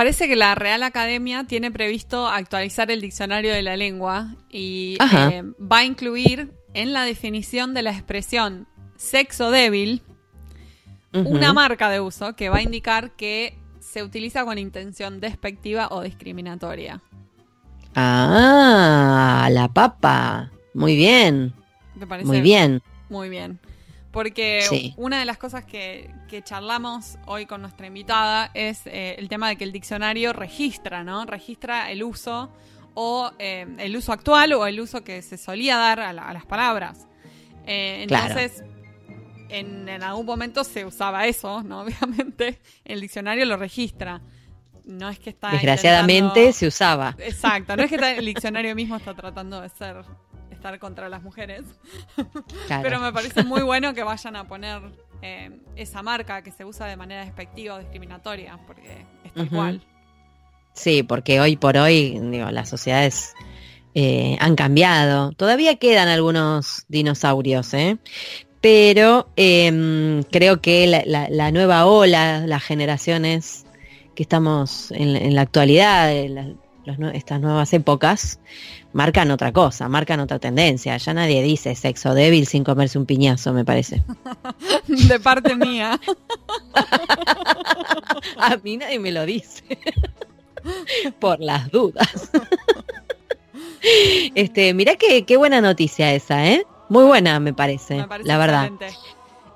[0.00, 5.42] parece que la Real Academia tiene previsto actualizar el diccionario de la lengua y eh,
[5.60, 10.00] va a incluir en la definición de la expresión sexo débil
[11.12, 16.00] una marca de uso que va a indicar que se utiliza con intención despectiva o
[16.00, 17.02] discriminatoria.
[17.94, 20.50] Ah, la papa.
[20.72, 21.52] Muy bien,
[21.98, 22.26] ¿Te parece?
[22.26, 22.80] muy bien.
[23.10, 23.60] Muy bien.
[24.12, 24.92] Porque Sí.
[24.96, 29.48] una de las cosas que, que charlamos hoy con nuestra invitada es eh, el tema
[29.48, 31.24] de que el diccionario registra, ¿no?
[31.26, 32.52] Registra el uso
[32.94, 36.32] o eh, el uso actual o el uso que se solía dar a, la- a
[36.32, 37.06] las palabras.
[37.66, 38.36] Eh, Claro.
[38.36, 38.64] entonces,
[39.48, 41.80] en, en algún momento se usaba eso, ¿no?
[41.82, 44.20] Obviamente, el diccionario lo registra.
[44.86, 45.50] No es que está.
[45.52, 47.14] Desgraciadamente intentando- se usaba.
[47.18, 50.02] Exacto, no es que está- el diccionario mismo está tratando de ser
[50.60, 51.64] estar contra las mujeres.
[52.66, 52.82] Claro.
[52.82, 54.80] Pero me parece muy bueno que vayan a poner
[55.22, 59.82] eh, esa marca que se usa de manera despectiva o discriminatoria, porque es tal cual.
[60.72, 63.34] Sí, porque hoy por hoy, digo, las sociedades
[63.94, 65.32] eh, han cambiado.
[65.32, 67.98] Todavía quedan algunos dinosaurios, ¿eh?
[68.60, 73.64] Pero em, creo que la, la- la nueva ola, las generaciones
[74.14, 78.38] que estamos en, en la actualidad, la- los estas nuevas épocas,
[78.92, 80.96] marcan otra cosa, marcan otra tendencia.
[80.96, 84.02] Ya nadie dice sexo débil sin comerse un piñazo, me parece.
[84.86, 86.00] De parte mía.
[88.38, 89.78] A mí nadie me lo dice.
[91.20, 92.30] Por las dudas.
[94.34, 96.66] Este, mirá qué, qué buena noticia esa, ¿eh?
[96.88, 98.66] Muy buena, me parece, Me parece la verdad.
[98.66, 98.98] excelente.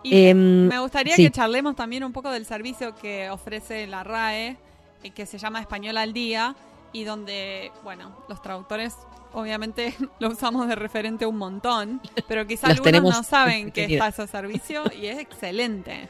[0.02, 1.24] Y Em, me gustaría sí.
[1.24, 4.56] que charlemos también un poco del servicio que ofrece la RAE,
[5.02, 6.54] eh, que se llama Español al Día,
[6.94, 8.96] y donde, bueno, los traductores
[9.34, 14.26] obviamente lo usamos de referente un montón, pero quizá algunos no saben que está ese
[14.26, 16.08] servicio y es excelente.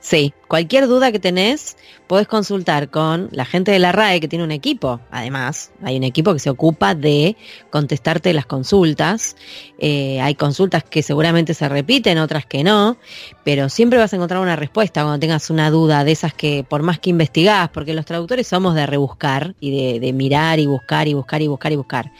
[0.00, 1.76] Sí, cualquier duda que tenés,
[2.06, 5.00] podés consultar con la gente de la RAE que tiene un equipo.
[5.10, 7.36] Además, hay un equipo que se ocupa de
[7.70, 9.36] contestarte las consultas.
[9.78, 12.96] Eh, hay consultas que seguramente se repiten, otras que no,
[13.42, 16.82] pero siempre vas a encontrar una respuesta cuando tengas una duda de esas que por
[16.82, 21.14] más que investigás, porque los traductores somos de rebuscar y de, mirar y buscar y
[21.14, 22.12] buscar y buscar y buscar.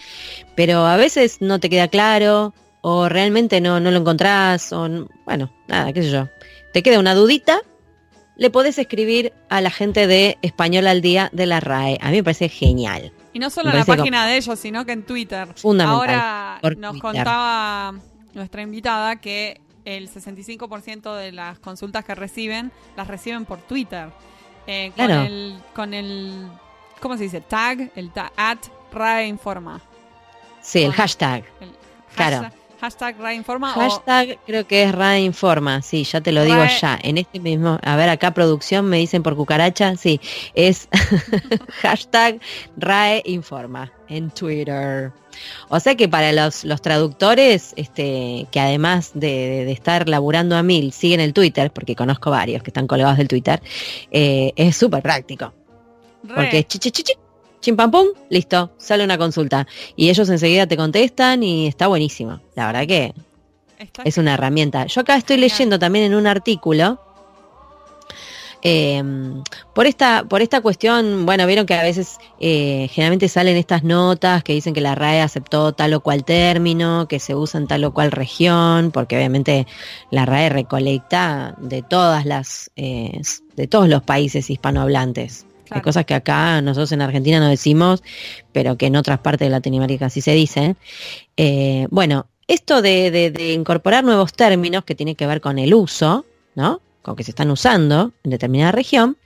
[0.56, 4.88] Pero a veces no te queda claro o realmente no, no lo encontrás o
[5.24, 6.28] bueno, nada, qué sé yo
[6.72, 7.60] te queda una dudita,
[8.36, 11.98] le podés escribir a la gente de Español al Día de la RAE.
[12.00, 13.12] A mí me parece genial.
[13.32, 15.48] Y no solo en la página de ellos, sino que en Twitter.
[15.56, 16.58] Fundamental.
[16.62, 17.00] Ahora nos Twitter.
[17.00, 17.94] contaba
[18.34, 24.10] nuestra invitada que el 65% de las consultas que reciben las reciben por Twitter.
[24.66, 25.22] Eh, con Claro.
[25.22, 26.46] el con el
[27.00, 27.40] ¿cómo se dice?
[27.40, 28.58] tag, el tag at
[28.92, 29.80] RAE informa.
[30.60, 31.44] Sí, el hashtag.
[31.60, 31.70] El
[32.14, 32.50] Claro.
[32.80, 36.44] Hashtag, hashtag RAE informa o Hashtag creo que es RAE Informa, sí, ya te lo
[36.44, 36.98] digo RAE- ya.
[37.02, 40.20] En este mismo, a ver acá producción me dicen por cucaracha, sí,
[40.54, 40.88] es
[41.82, 42.40] hashtag
[42.76, 45.12] RAE Informa en Twitter.
[45.68, 50.56] O sea que para los, los traductores, este, que además de, de- de estar laburando
[50.56, 53.62] a mil, siguen el Twitter, porque conozco varios que están colgados del Twitter,
[54.10, 55.52] eh, es súper práctico.
[56.24, 56.34] re.
[56.34, 57.02] Porque chi, chi, chi,
[57.60, 59.66] chi, chim pam pum, listo, sale una consulta.
[59.96, 62.40] Y ellos enseguida te contestan y está buenísimo.
[62.54, 63.14] La verdad que
[63.78, 64.86] Está- es una herramienta.
[64.86, 67.00] Yo acá estoy leyendo también en un artículo.
[68.62, 69.00] eh,
[69.72, 74.42] por esta por esta cuestión, bueno, vieron que a veces eh, generalmente salen estas notas
[74.42, 77.84] que dicen que la RAE aceptó tal o cual término, que se usa en tal
[77.84, 79.68] o cual región, porque obviamente
[80.10, 83.20] la RAE recolecta de todas las eh,
[83.54, 85.46] de todos los países hispanohablantes.
[85.70, 85.82] Hay Claro.
[85.84, 88.02] cosas que acá nosotros en Argentina no decimos,
[88.52, 90.76] pero que en otras partes de Latinoamérica sí se dicen.
[91.36, 95.74] Eh, bueno, esto de, de- de incorporar nuevos términos que tiene que ver con el
[95.74, 96.24] uso,
[96.54, 96.80] ¿no?
[97.02, 99.16] Con que se están usando en determinada región,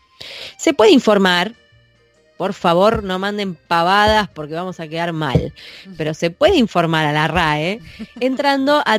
[0.57, 1.53] se puede informar.
[2.39, 5.53] Por favor, no manden pavadas porque vamos a quedar mal.
[5.97, 7.79] Pero se puede informar a la RAE
[8.21, 8.99] entrando a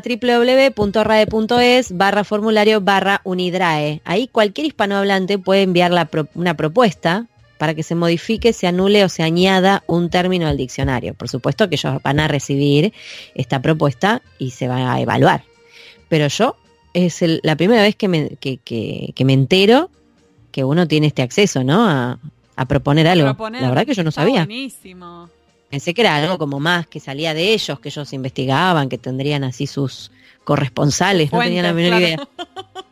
[0.78, 4.02] www.rae.es barra formulario barra unidrae.
[4.06, 7.26] Ahí cualquier hispanohablante puede enviar la pro- una propuesta
[7.64, 11.14] para que se modifique, se anule o se añada un término al diccionario.
[11.14, 12.92] Por supuesto que ellos van a recibir
[13.36, 15.46] esta propuesta y se va a evaluar.
[16.10, 16.58] Pero yo
[16.94, 19.90] es el- la primera vez que me, que, que- que me entero
[20.52, 21.88] que uno tiene este acceso, ¿no?
[21.90, 22.20] A,
[22.58, 23.28] a proponer algo.
[23.28, 24.44] Proponer, la verdad que yo no sabía.
[24.44, 25.30] Buenísimo.
[25.70, 29.46] Pensé que era algo como más que salía de ellos, que ellos investigaban, que tendrían
[29.46, 30.12] así sus
[30.44, 32.06] corresponsales, no tenía la menor claro.
[32.06, 32.28] idea.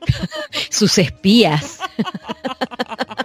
[0.69, 1.79] Sus espías.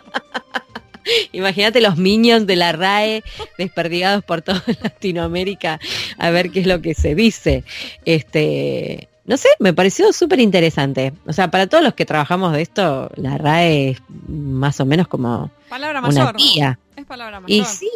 [1.32, 3.22] Imagínate los minions de la RAE
[3.58, 5.80] desperdigados por toda Latinoamérica
[6.18, 7.64] a ver qué es lo que se dice.
[8.04, 11.12] Este, no sé, me pareció súper interesante.
[11.26, 15.08] O sea, para todos los que trabajamos de esto, la RAE es más o menos
[15.08, 16.36] como Palabra una mayor.
[16.36, 16.78] guía.
[16.96, 17.50] Es palabra mayor.
[17.50, 17.90] Y sí,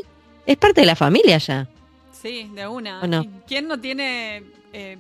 [0.47, 1.69] es parte de la familia ya.
[2.21, 3.01] Sí, de una.
[3.01, 3.23] ¿O no?
[3.23, 4.43] ¿Y ¿Quién no tiene
[4.73, 4.99] eh,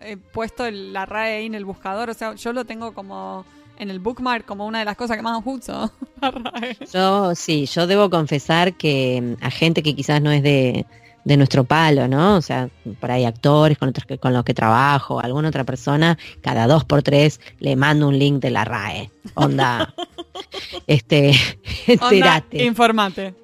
[0.00, 2.10] eh, puesto la RAE ahí en el buscador?
[2.10, 3.44] O sea, yo lo tengo como
[3.78, 5.92] en el bookmark como una de las cosas que más uso.
[6.92, 10.84] Yo sí, yo debo confesar que mm, a gente que quizás no es de,
[11.24, 12.36] de nuestro palo, ¿no?
[12.36, 12.68] O sea,
[13.00, 16.84] por ahí actores con, otros que, con los que trabajo, alguna otra persona, cada dos
[16.84, 19.10] por tres le mando un link de la RAE.
[19.34, 19.94] Onda,
[20.86, 21.32] este,
[22.00, 23.34] Onda, enterate, informate.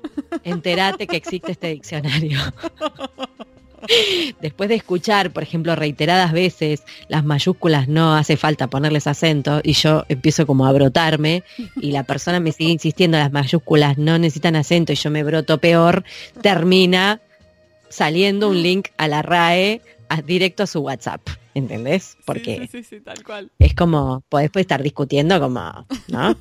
[0.43, 2.41] enterate que existe este diccionario.
[4.41, 9.73] Después de escuchar, por ejemplo, reiteradas veces las mayúsculas no hace falta ponerles acento y
[9.75, 11.43] yo empiezo como a brotarme
[11.81, 15.59] y la persona me sigue insistiendo las mayúsculas no necesitan acento y yo me broto
[15.59, 16.05] peor,
[16.43, 17.21] termina
[17.89, 21.21] saliendo un link a la RAE a- directo a su WhatsApp,
[21.55, 22.17] ¿entendés?
[22.25, 23.51] Porque Sí, sí, tal cual.
[23.59, 26.37] es como, podés estar discutiendo como, ¿no?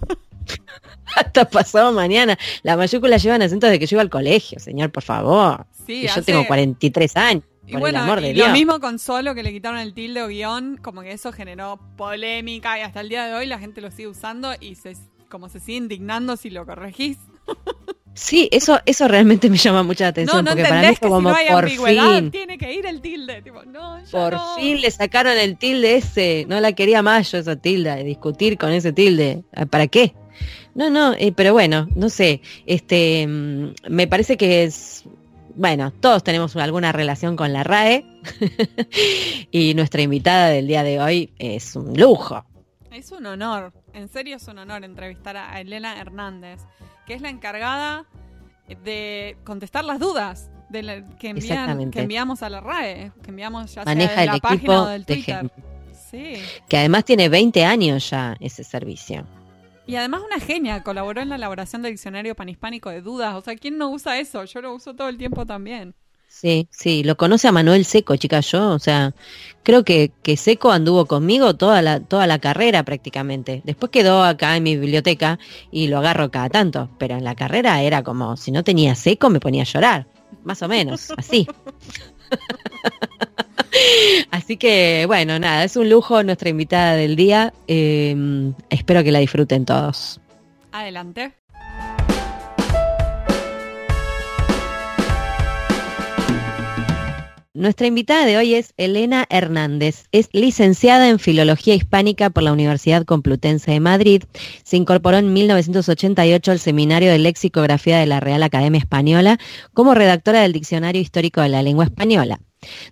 [1.15, 2.37] Hasta pasado mañana.
[2.63, 5.65] Las mayúsculas llevan acento desde que yo iba al colegio, señor, por favor.
[5.85, 7.43] Sí, Que yo tengo 43 años.
[7.65, 8.47] Y por bueno, el amor de y Dios.
[8.47, 11.79] lo mismo con Solo, que le quitaron el tilde o guion, como que eso generó
[11.95, 14.97] polémica y hasta el día de hoy la gente lo sigue usando y se
[15.29, 17.17] como se sigue indignando si lo corregís.
[18.15, 20.95] Sí, eso, eso realmente me llama mucha atención, no, no porque para mí fue que
[20.95, 23.41] si como no por fin, tiene que ir el tilde.
[23.41, 26.45] Tipo, no, por fin le sacaron el tilde ese.
[26.47, 29.43] No la quería más yo esa tilde, de discutir con ese tilde.
[29.55, 30.13] Ah, ¿Para qué?
[30.75, 32.41] No, no, eh, pero bueno, no sé.
[32.67, 35.05] Este, mm, me parece que es,
[35.55, 38.05] bueno, todos tenemos alguna relación con la RAE
[39.51, 42.45] y nuestra invitada del día de hoy es un lujo.
[42.91, 46.59] Es un honor, en serio es un honor entrevistar a Elena Hernández,
[47.05, 48.05] que es la encargada
[48.83, 53.73] de contestar las dudas de la- que, envían, que enviamos a la RAE, que enviamos
[53.75, 55.51] ya sea Maneja de el la equipo página o del de Twitter.
[56.09, 56.33] Sí.
[56.69, 59.25] que además tiene 20 años ya ese servicio.
[59.85, 63.35] Y además una genia, colaboró en la elaboración del diccionario panhispánico de dudas.
[63.35, 64.43] O sea, ¿quién no usa eso?
[64.45, 65.93] Yo lo uso todo el tiempo también.
[66.33, 69.13] Sí, sí, lo conoce a Manuel Seco, chicas, yo, o sea,
[69.61, 73.61] creo que, que Seco anduvo conmigo toda la, toda la carrera prácticamente.
[73.63, 75.37] Después quedó acá en mi biblioteca
[75.71, 79.29] y lo agarro cada tanto, pero en la carrera era como, si no tenía Seco
[79.29, 80.07] me ponía a llorar,
[80.43, 81.47] más o menos, así.
[84.31, 87.53] Así que, bueno, nada, es un lujo nuestra invitada del día.
[87.67, 88.15] eh,
[88.69, 90.19] espero que la disfruten todos.
[90.71, 91.33] Adelante.
[97.55, 100.07] Nuestra invitada de hoy es Elena Hernández.
[100.11, 104.23] Es licenciada en Filología Hispánica por la Universidad Complutense de Madrid.
[104.63, 109.37] Se incorporó en 1988 al Seminario de Lexicografía de la Real Academia Española
[109.71, 112.39] como redactora del Diccionario Histórico de la Lengua Española.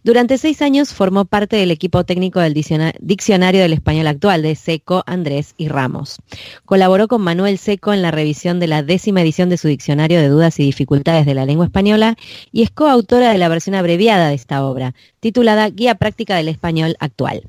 [0.04, 4.56] Durante seis años formó parte del equipo técnico del Dicciona- Diccionario del Español Actual de
[4.56, 6.18] Seco, Andrés y Ramos.
[6.66, 10.28] Colaboró con Manuel Seco en la revisión de la décima edición de su Diccionario de
[10.28, 12.16] Dudas y Dificultades de la Lengua Española
[12.52, 16.98] y es coautora de la versión abreviada de esta obra, titulada Guía Práctica del Español
[17.00, 17.44] Actual.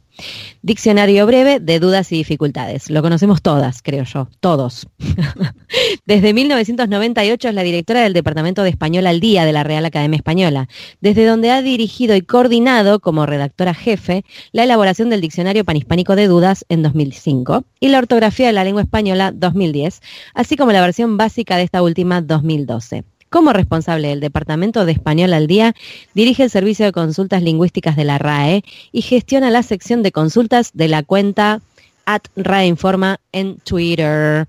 [0.61, 2.91] Diccionario breve de dudas y dificultades.
[2.91, 4.87] Lo conocemos todas, creo yo, todos.
[6.07, 10.19] Desde 1998 es la directora del Departamento de Español al Día de la Real Academia
[10.19, 10.69] Española,
[11.01, 16.29] desde donde ha dirigido y coordinado como redactora jefe la elaboración del Diccionario Panhispánico de
[16.29, 20.03] Dudas en 2005 y la ortografía de la lengua española 2010,
[20.35, 23.05] así como la versión básica de esta última 2012.
[23.32, 25.74] Como responsable del Departamento de Español al Día,
[26.12, 28.62] dirige el Servicio de Consultas Lingüísticas de la RAE
[28.93, 31.62] y gestiona la sección de consultas de la cuenta
[32.05, 34.48] at Informa en Twitter.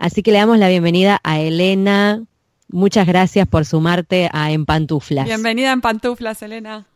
[0.00, 2.24] Así que le damos la bienvenida a Elena.
[2.66, 5.26] Muchas gracias por sumarte a En Pantuflas.
[5.26, 6.86] Bienvenida en pantuflas, Elena.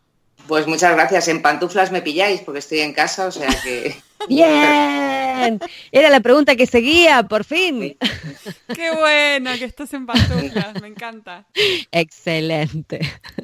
[0.49, 1.27] Pues muchas gracias.
[1.27, 3.95] En pantuflas me pilláis porque estoy en casa, o sea que.
[4.27, 5.59] Bien,
[5.91, 7.95] era la pregunta que seguía, por fin.
[8.75, 11.45] Qué bueno que estás en pantuflas, me encanta.
[11.91, 12.99] Excelente.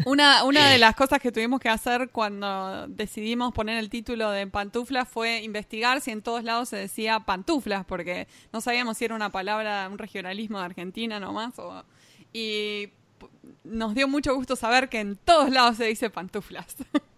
[0.08, 4.48] Una, una de las cosas que tuvimos que hacer cuando decidimos poner el título de
[4.48, 9.14] pantuflas fue investigar si en todos lados se decía pantuflas, porque no sabíamos si era
[9.14, 11.60] una palabra, un regionalismo de Argentina nomás.
[11.60, 11.84] O,
[12.34, 12.90] y
[13.64, 16.68] nos dio mucho gusto saber que en todos lados se dice pantuflas.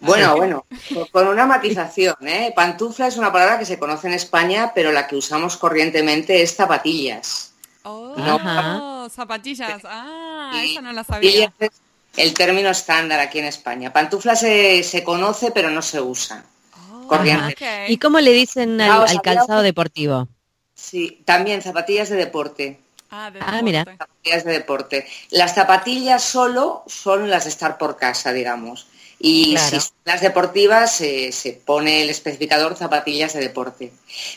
[0.00, 0.66] Bueno, bueno,
[1.12, 2.52] con- una matización, ¿eh?
[2.56, 6.56] Pantufla es una palabra que se conoce en España, pero la que usamos corrientemente es
[6.56, 7.52] zapatillas.
[7.84, 9.08] Oh, Ajá.
[9.08, 9.82] zapatillas.
[9.84, 11.30] Ah, Y esa no la sabía.
[11.52, 11.80] zapatillas es
[12.16, 13.92] el término estándar aquí en España.
[13.92, 16.44] Pantufla se, se conoce, pero no se usa.
[16.90, 17.86] Oh, corriente.
[17.88, 20.26] ¿Y cómo le dicen al, al calzado deportivo?
[20.74, 22.80] Sí, también zapatillas de deporte.
[23.10, 23.84] Ah, de Ah, mira.
[23.84, 25.06] Zapatillas de deporte.
[25.30, 28.86] Las zapatillas solo son las de estar por casa, digamos.
[29.20, 29.70] Y Claro.
[29.70, 33.92] si son las deportivas eh, se pone el especificador zapatillas de deporte.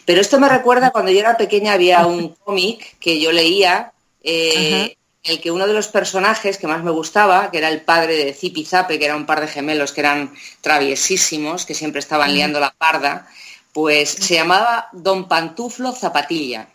[0.05, 3.91] Pero esto me recuerda cuando yo era pequeña había un cómic que yo leía
[4.23, 8.15] eh, el que uno de los personajes que más me gustaba, que era el padre
[8.15, 12.59] de Zipizape, que era un par de gemelos que eran traviesísimos, que siempre estaban liando
[12.59, 13.27] la parda,
[13.73, 16.67] pues se llamaba Don Pantuflo Zapatilla.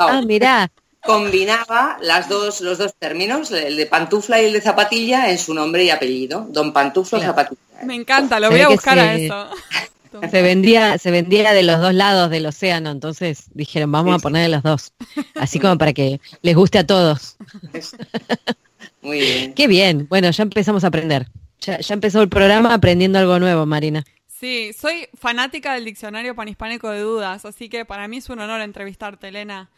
[0.00, 0.68] ah, mira.
[1.04, 5.54] Combinaba las dos, los dos términos, el de pantufla y el de zapatilla, en su
[5.54, 6.46] nombre y apellido.
[6.50, 7.60] Don Pantuflo Zapatilla.
[7.84, 9.50] Me encanta, lo voy a buscar a eso.
[10.30, 14.42] Se vendía, se vendía de los dos lados del océano, entonces dijeron, vamos a poner
[14.42, 14.92] de los dos.
[15.34, 17.36] Así como para que les guste a todos.
[19.02, 19.54] Muy bien.
[19.54, 20.06] Qué bien.
[20.08, 21.28] Bueno, ya empezamos a aprender.
[21.60, 24.04] Ya, ya empezó el programa aprendiendo algo nuevo, Marina.
[24.26, 28.60] Sí, soy fanática del diccionario panhispánico de dudas, así que para mí es un honor
[28.60, 29.68] entrevistarte, Elena.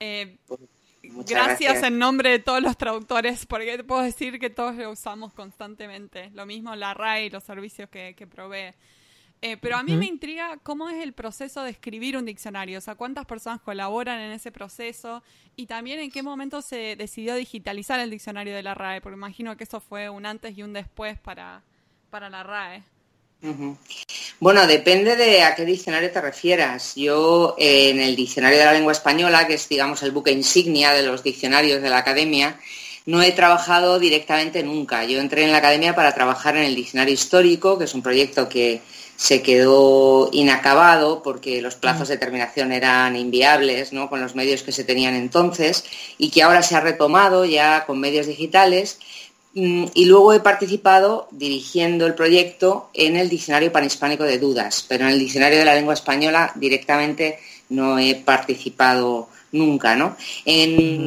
[0.00, 0.38] Eh,
[1.26, 5.32] gracias, en nombre de todos los traductores, porque te puedo decir que todos lo usamos
[5.32, 6.30] constantemente.
[6.34, 8.74] Lo mismo la RAI y los servicios que, que provee.
[9.42, 12.80] Eh, pero a mí me intriga cómo es el proceso de escribir un diccionario, o
[12.82, 15.22] sea, cuántas personas colaboran en ese proceso
[15.56, 19.56] y también en qué momento se decidió digitalizar el diccionario de la RAE, porque imagino
[19.56, 21.62] que eso fue un antes y un después para,
[22.10, 22.82] para la RAE.
[24.38, 26.94] Bueno, depende de a qué diccionario te refieras.
[26.94, 30.92] Yo eh, en el diccionario de la lengua española, que es digamos el buque insignia
[30.92, 32.58] de los diccionarios de la academia,
[33.06, 35.04] no he trabajado directamente nunca.
[35.04, 38.48] Yo entré en la academia para trabajar en el diccionario histórico, que es un proyecto
[38.48, 38.82] que
[39.16, 44.08] se quedó inacabado porque los plazos de terminación eran inviables ¿no?
[44.08, 45.84] con los medios que se tenían entonces
[46.16, 48.98] y que ahora se ha retomado ya con medios digitales.
[49.54, 55.04] Mm, y luego he participado dirigiendo el proyecto en el Diccionario Panhispánico de Dudas, pero
[55.04, 57.38] en el Diccionario de la Lengua Española directamente
[57.68, 60.16] no he participado nunca, ¿no?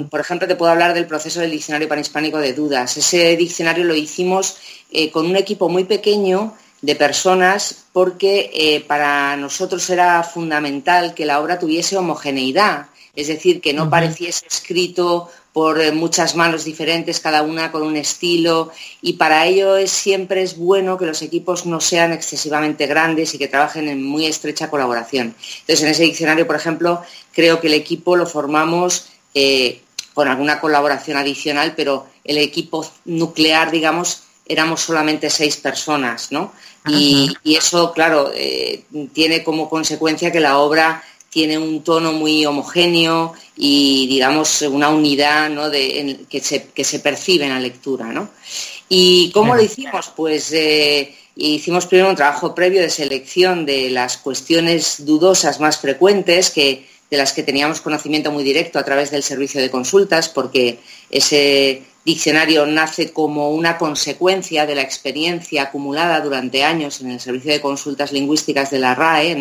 [0.09, 2.97] por ejemplo, te puedo hablar del proceso del Diccionario Panhispánico de Dudas.
[2.97, 4.57] Ese diccionario lo hicimos
[4.91, 11.25] eh, con un equipo muy pequeño de personas porque eh, para nosotros era fundamental que
[11.25, 17.19] la obra tuviese homogeneidad, es decir, que no pareciese escrito por eh, muchas manos diferentes,
[17.19, 21.67] cada una con un estilo, y para ello es, siempre es bueno que los equipos
[21.67, 25.36] no sean excesivamente grandes y que trabajen en muy estrecha colaboración.
[25.62, 29.81] Entonces, en ese diccionario, por ejemplo, creo que el equipo lo formamos eh,
[30.15, 36.51] con alguna colaboración adicional, pero el equipo nuclear, digamos, éramos solamente seis personas, ¿no?
[36.88, 38.83] Y, eso, claro, eh,
[39.13, 41.01] tiene como consecuencia que la obra
[41.33, 45.71] tiene un tono muy homogéneo y, digamos, una unidad ¿no?
[45.71, 48.05] que, se, percibe en la lectura.
[48.05, 48.29] ¿no?
[48.87, 50.11] ¿Y cómo lo hicimos?
[50.15, 56.51] Pues eh, hicimos primero un trabajo previo de selección de las cuestiones dudosas más frecuentes
[56.51, 60.77] que, de las que teníamos conocimiento muy directo a través del servicio de consultas, porque
[61.09, 67.53] ese diccionario nace como una consecuencia de la experiencia acumulada durante años en el servicio
[67.53, 69.35] de consultas lingüísticas de la RAE,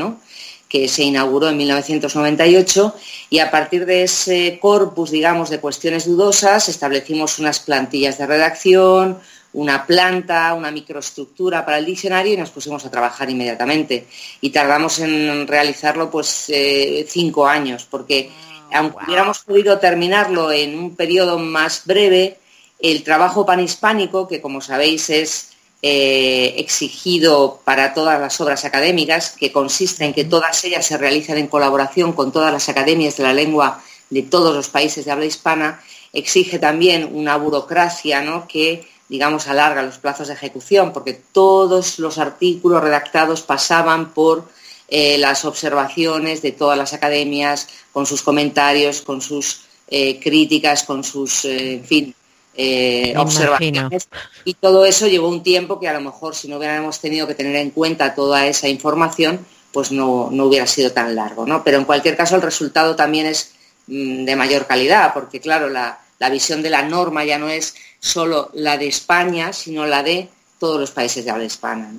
[0.72, 2.94] que se inauguró en 1998
[3.28, 9.18] y a partir de ese corpus, digamos, de cuestiones dudosas, establecimos unas plantillas de redacción,
[9.52, 14.06] una planta, una microestructura para el diccionario y nos pusimos a trabajar inmediatamente.
[14.40, 18.30] Y tardamos en realizarlo pues eh, cinco años, porque
[18.72, 22.38] aunque hubiéramos podido terminarlo en un periodo más breve,
[22.78, 25.51] el trabajo panhispánico, que como sabéis es
[25.84, 31.38] eh, exigido para todas las obras académicas, que consiste en que todas ellas se realizan
[31.38, 35.24] en colaboración con todas las academias de la lengua de todos los países de habla
[35.24, 38.46] hispana, exige también una burocracia ¿no?
[38.46, 44.48] que, digamos, alarga los plazos de ejecución, porque todos los artículos redactados pasaban por
[44.86, 51.02] eh, las observaciones de todas las academias, con sus comentarios, con sus eh, críticas, con
[51.02, 52.14] sus, en fin,
[52.54, 54.08] eh, observaciones.
[54.44, 57.34] Y todo eso llevó un tiempo que a lo mejor si no hubiéramos tenido que
[57.34, 61.46] tener en cuenta toda esa información, pues no, hubiera sido tan largo.
[61.46, 61.64] ¿no?
[61.64, 63.54] Pero en cualquier caso el resultado también es
[63.86, 65.98] mm, de mayor calidad, porque claro, la,
[66.30, 70.28] visión de la norma ya no es solo la de España, sino la de
[70.60, 71.90] todos los países de habla hispana.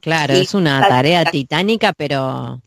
[0.00, 2.60] Claro, es una tarea titánica, pero,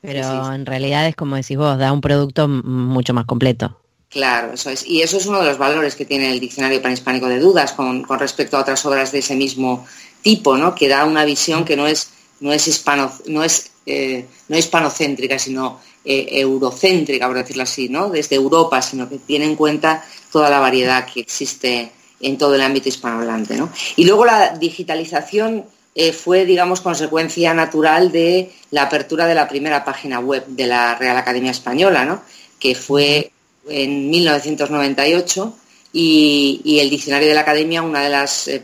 [0.00, 3.76] pero en realidad es como decís vos, da un producto mucho más completo.
[4.10, 4.86] Claro, eso es.
[4.86, 8.04] Y eso es uno de los valores que tiene el Diccionario Panhispánico de Dudas con,
[8.18, 9.86] respecto a otras obras de ese mismo
[10.22, 10.74] tipo, ¿no?
[10.74, 12.10] Que da una visión que no es,
[12.40, 18.08] no es, hispano, no es, eh, no hispanocéntrica, sino eh, eurocéntrica, por decirlo así, ¿no?
[18.08, 22.62] Desde Europa, sino que tiene en cuenta toda la variedad que existe en todo el
[22.62, 23.70] ámbito hispanohablante, ¿no?
[23.96, 29.84] Y luego la digitalización eh, fue, digamos, consecuencia natural de la apertura de la primera
[29.84, 32.22] página web de la Real Academia Española, ¿no?
[32.58, 33.30] Que fue
[33.68, 35.54] en 1998
[35.92, 38.62] y, el diccionario de la academia, una de las, eh,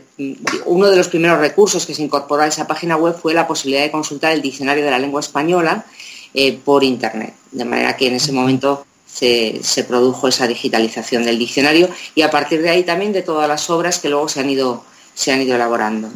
[0.65, 3.83] uno de los primeros recursos que se incorporó a esa página web fue la posibilidad
[3.83, 5.85] de consultar el diccionario de la lengua española
[6.33, 7.33] eh, por Internet.
[7.51, 12.61] De manera que en ese momento se, produjo esa digitalización del diccionario y a partir
[12.61, 14.83] de ahí también de todas las obras que luego se han ido,
[15.13, 16.09] se han ido elaborando.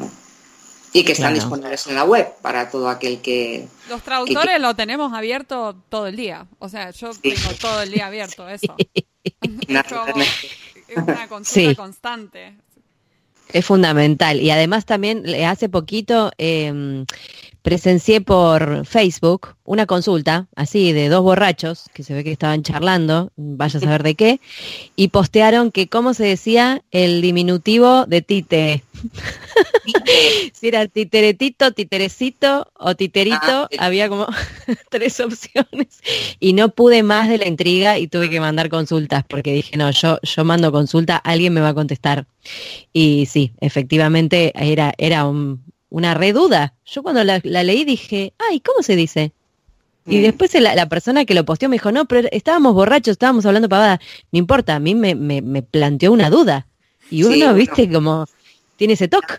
[0.93, 3.67] Y que están disponibles en la web para todo aquel que...
[3.89, 6.47] Los traductores lo tenemos abierto todo el día.
[6.57, 8.75] O sea, yo tengo todo el día abierto eso.
[9.43, 12.55] es una consulta constante.
[13.51, 14.39] Es fundamental.
[14.41, 17.05] Y además también hace poquito eh,
[17.61, 23.31] presencié por Facebook una consulta, así, de dos borrachos, que se ve que estaban charlando,
[23.35, 24.39] vaya a saber de qué,
[24.95, 28.83] y postearon que cómo se decía el diminutivo de tite.
[30.53, 34.27] si era titeretito, titerecito o titerito, ah, había como
[34.89, 36.01] tres opciones.
[36.39, 39.91] Y no pude más de la intriga y tuve que mandar consultas, porque dije, no,
[39.91, 42.25] yo, yo mando consulta, alguien me va a contestar.
[42.93, 46.73] Y sí, efectivamente era, era un, una reduda.
[46.85, 49.31] Yo cuando la, leí dije, ay, ¿cómo se dice?
[50.05, 50.21] Y mm.
[50.21, 53.99] después la, persona que lo posteó me dijo, no, pero estábamos borrachos, estábamos hablando pavada.
[54.31, 56.67] No importa, a mí me, me, me planteó una duda.
[57.11, 58.25] Y uno, viste, como
[58.77, 59.35] tiene ese toque.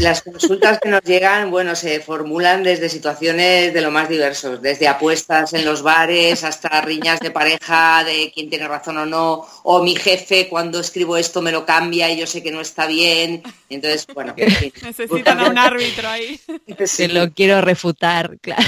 [0.00, 4.88] Las consultas que nos llegan, bueno, se formulan desde situaciones de lo más diversos, desde
[4.88, 9.82] apuestas en los bares hasta riñas de pareja, de quién tiene razón o no, o
[9.82, 13.42] mi jefe cuando escribo esto me lo cambia y yo sé que no está bien.
[13.70, 14.34] Entonces, bueno.
[14.82, 16.40] Necesitan a un árbitro ahí.
[16.84, 18.62] Se lo quiero refutar, claro.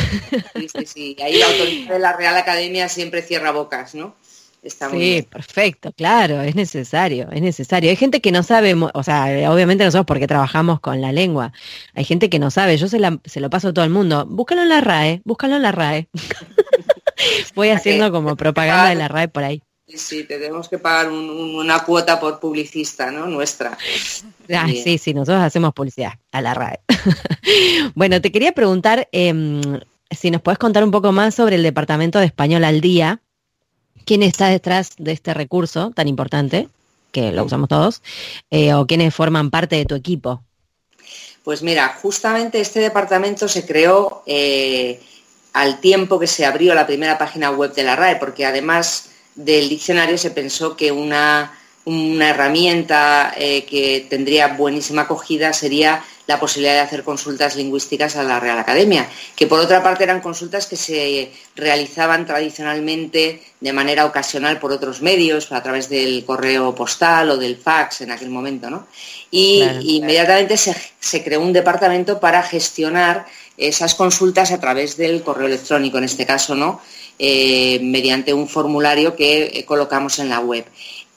[0.55, 1.17] Sí, sí, sí.
[1.23, 4.15] Ahí la autoridad de la Real Academia siempre cierra bocas, ¿no?
[4.63, 7.91] Sí, perfecto, claro, es necesario, es necesario.
[7.91, 11.53] Hay gente que no sabe, o sea, obviamente nosotros porque trabajamos con la lengua,
[11.95, 14.63] hay gente que no sabe, yo se, se lo paso a todo el mundo, búscalo
[14.63, 16.09] en la RAE, búscalo en la RAE.
[17.55, 19.63] Voy haciendo como propaganda de la RAE por ahí.
[19.87, 23.27] Sí, tenemos que pagar una cuota por publicista, ¿no?
[23.27, 23.77] Nuestra.
[24.55, 26.81] Ah, sí, sí, nosotros hacemos publicidad a la RAE.
[27.95, 29.61] bueno, te quería preguntar em,
[30.11, 33.21] si nos puedes contar un poco más sobre el Departamento de Español al Día,
[34.05, 36.69] quién está detrás de este recurso tan importante,
[37.13, 38.03] que lo usamos todos,
[38.51, 40.43] eh, o quiénes forman parte de tu equipo.
[41.43, 45.01] Pues mira, justamente este departamento se creó eh,
[45.53, 49.69] al tiempo que se abrió la primera página web de la RAE, porque además del
[49.69, 56.81] diccionario se pensó que una, herramienta eh, que tendría buenísima acogida sería la posibilidad de
[56.81, 61.33] hacer consultas lingüísticas a la Real Academia, que por otra parte eran consultas que se
[61.57, 67.57] realizaban tradicionalmente de manera ocasional por otros medios, a través del correo postal o del
[67.57, 68.71] fax en aquel momento.
[68.71, 68.87] ¿no?
[69.31, 75.99] Y inmediatamente se, creó un departamento para gestionar esas consultas a través del correo electrónico,
[75.99, 76.81] en este caso, ¿no?
[77.19, 80.65] Eh, mediante un formulario que colocamos en la web.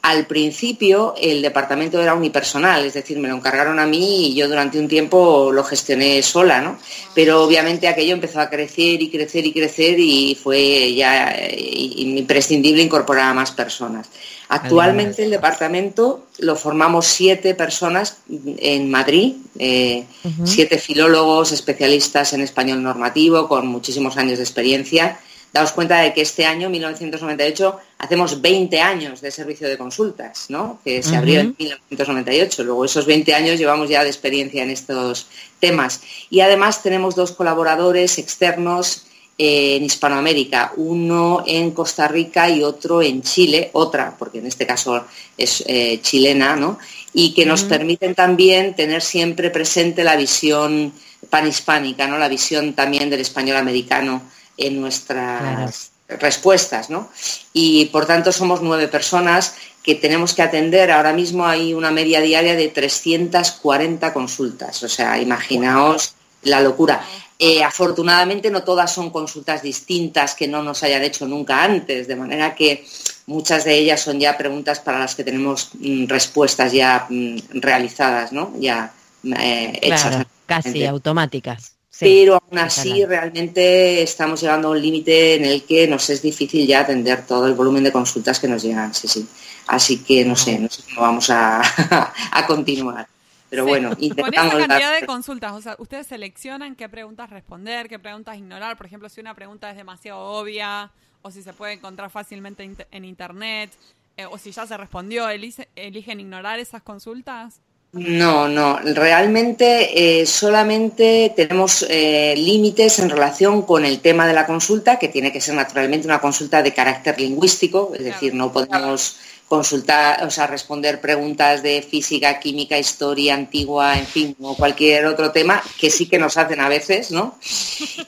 [0.03, 4.49] Al principio el departamento era unipersonal, es decir, me lo encargaron a mí y yo
[4.49, 6.77] durante un tiempo lo gestioné sola, ¿no?
[7.15, 11.55] Pero obviamente aquello empezó a crecer y crecer y crecer y fue ya eh,
[11.95, 14.09] imprescindible incorporar a más personas.
[14.49, 18.17] Actualmente el departamento lo formamos siete personas
[18.57, 20.03] en Madrid, eh,
[20.43, 25.17] siete filólogos especialistas en español normativo con muchísimos años de experiencia
[25.53, 30.79] daos cuenta de que este año, 1998, hacemos 20 años de servicio de consultas, ¿no?
[30.83, 32.63] que se abrió en 1998.
[32.63, 35.27] Luego esos 20 años llevamos ya de experiencia en estos
[35.59, 36.01] temas.
[36.31, 39.05] Y además tenemos dos colaboradores externos
[39.37, 44.65] eh, en Hispanoamérica, uno en Costa Rica y otro en Chile, otra, porque en este
[44.65, 45.05] caso
[45.37, 46.79] es eh, chilena, ¿no?
[47.13, 50.91] y que nos permiten también tener siempre presente la visión
[51.29, 52.17] panhispánica, ¿no?
[52.17, 54.23] la visión también del español americano
[54.57, 57.09] en nuestras respuestas, ¿no?
[57.53, 60.91] Y por tanto somos nueve personas que tenemos que atender.
[60.91, 64.83] Ahora mismo hay una media diaria de 340 consultas.
[64.83, 66.13] O sea, imaginaos
[66.43, 67.05] la locura.
[67.39, 72.15] Eh, afortunadamente no todas son consultas distintas que no nos hayan hecho nunca antes, de
[72.15, 72.85] manera que
[73.25, 78.31] muchas de ellas son ya preguntas para las que tenemos mm, respuestas ya mm, realizadas,
[78.31, 78.53] ¿no?
[78.59, 80.25] Ya eh, hechas.
[80.45, 81.72] casi automáticas
[82.03, 86.67] pero aún así realmente estamos llegando a un límite en el que nos es difícil
[86.67, 89.27] ya atender todo el volumen de consultas que nos llegan, sí, sí.
[89.67, 91.61] Así que no sé, no sé cómo vamos a,
[92.47, 93.07] continuar.
[93.49, 94.51] Pero bueno, intentamos...
[94.51, 98.77] Con esa cantidad de consultas, o sea, ustedes seleccionan qué preguntas responder, qué preguntas ignorar.
[98.77, 103.05] Por ejemplo, si una pregunta es demasiado obvia o si se puede encontrar fácilmente en
[103.05, 103.71] Internet
[104.17, 107.61] eh, o si ya se respondió, ¿eligen ignorar esas consultas?
[107.93, 114.47] No, no, realmente eh, solamente tenemos eh, límites en relación con el tema de la
[114.47, 119.17] consulta, que tiene que ser naturalmente una consulta de carácter lingüístico, es decir, no podemos
[119.53, 125.29] consultar, o sea, responder preguntas de física, química, historia antigua, en fin, o cualquier otro
[125.31, 127.37] tema, que sí que nos hacen a veces, ¿no?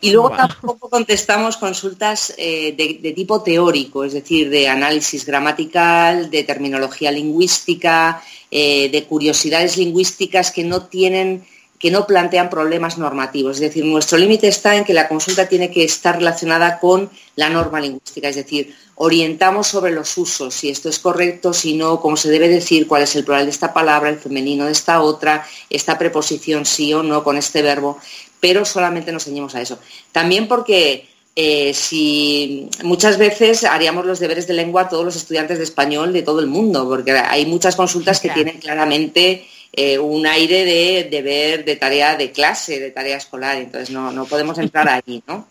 [0.01, 6.41] Y luego tampoco contestamos consultas eh, de, tipo teórico, es decir, de análisis gramatical, de
[6.43, 11.45] terminología lingüística, eh, de curiosidades lingüísticas que no tienen
[11.85, 13.57] que no plantean problemas normativos.
[13.57, 17.47] Es decir, nuestro límite está en que la consulta tiene que estar relacionada con la
[17.47, 22.17] norma lingüística, es decir, orientamos sobre los usos, si esto es correcto, si no, cómo
[22.17, 25.45] se debe decir, cuál es el plural de esta palabra, el femenino de esta otra,
[25.69, 27.99] esta preposición sí o no con este verbo,
[28.39, 29.77] pero solamente nos ceñimos a eso.
[30.11, 35.59] También porque eh, si muchas veces haríamos los deberes de lengua a todos los estudiantes
[35.59, 40.25] de español de todo el mundo, porque hay muchas consultas que tienen claramente eh, un
[40.25, 44.87] aire de deber, de tarea de clase, de tarea escolar, entonces no, no podemos entrar
[44.87, 45.47] allí, ¿no?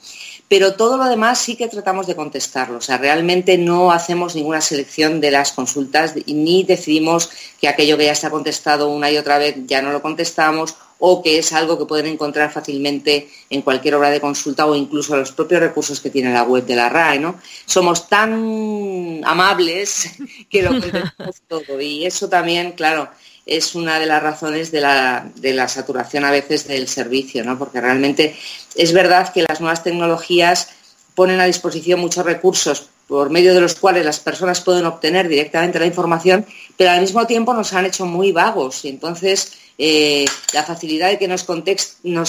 [0.48, 2.78] pero todo lo demás sí que tratamos de contestarlo.
[2.78, 8.04] O sea, realmente no hacemos ninguna selección de las consultas ni decidimos que aquello que
[8.04, 11.78] ya está contestado una y otra vez ya no lo contestamos o que es algo
[11.78, 16.10] que pueden encontrar fácilmente en cualquier obra de consulta o incluso los propios recursos que
[16.10, 17.18] tiene la web de la RAE.
[17.18, 17.40] ¿no?
[17.66, 20.10] Somos tan amables
[20.50, 23.08] que lo contestamos todo y eso también, claro,
[23.46, 27.58] es una de las razones de la, saturación a veces del servicio, ¿no?
[27.58, 28.36] porque realmente
[28.74, 30.70] es verdad que las nuevas tecnologías
[31.14, 35.78] ponen a disposición muchos recursos por medio de los cuales las personas pueden obtener directamente
[35.78, 40.62] la información, pero al mismo tiempo nos han hecho muy vagos y entonces eh, la
[40.62, 41.44] facilidad de que nos,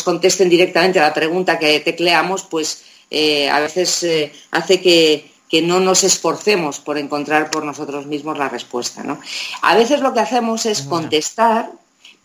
[0.04, 5.62] contesten directamente a la pregunta que tecleamos, pues eh, a veces eh, hace que, que
[5.62, 9.04] no nos esforcemos por encontrar por nosotros mismos la respuesta.
[9.04, 9.22] ¿no?
[9.62, 11.72] A veces lo que hacemos es contestar,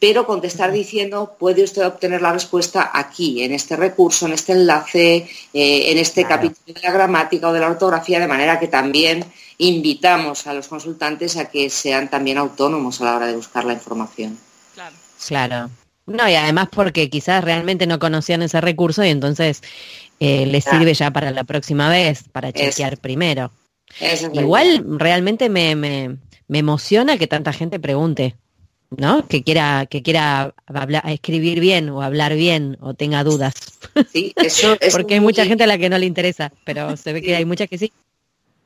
[0.00, 5.28] pero contestar diciendo, puede usted obtener la respuesta aquí, en este recurso, en este enlace,
[5.54, 9.24] eh, en este capítulo de la gramática o de la ortografía, de manera que también
[9.58, 13.74] invitamos a los consultantes a que sean también autónomos a la hora de buscar la
[13.74, 14.36] información.
[14.74, 14.96] Claro.
[15.24, 15.70] Claro.
[16.10, 19.62] No, y además porque quizás realmente no conocían ese recurso y entonces
[20.18, 23.52] eh, les sirve ya para la próxima vez, para chequear primero.
[24.32, 26.18] Igual realmente me, me,
[26.48, 28.34] emociona que tanta gente pregunte,
[28.90, 29.28] ¿no?
[29.28, 30.52] Que quiera, que quiera
[31.04, 33.54] escribir bien o hablar bien o tenga dudas.
[34.12, 37.12] Sí, eso es Porque hay mucha gente a la que no le interesa, pero se
[37.12, 37.92] ve que hay muchas que sí.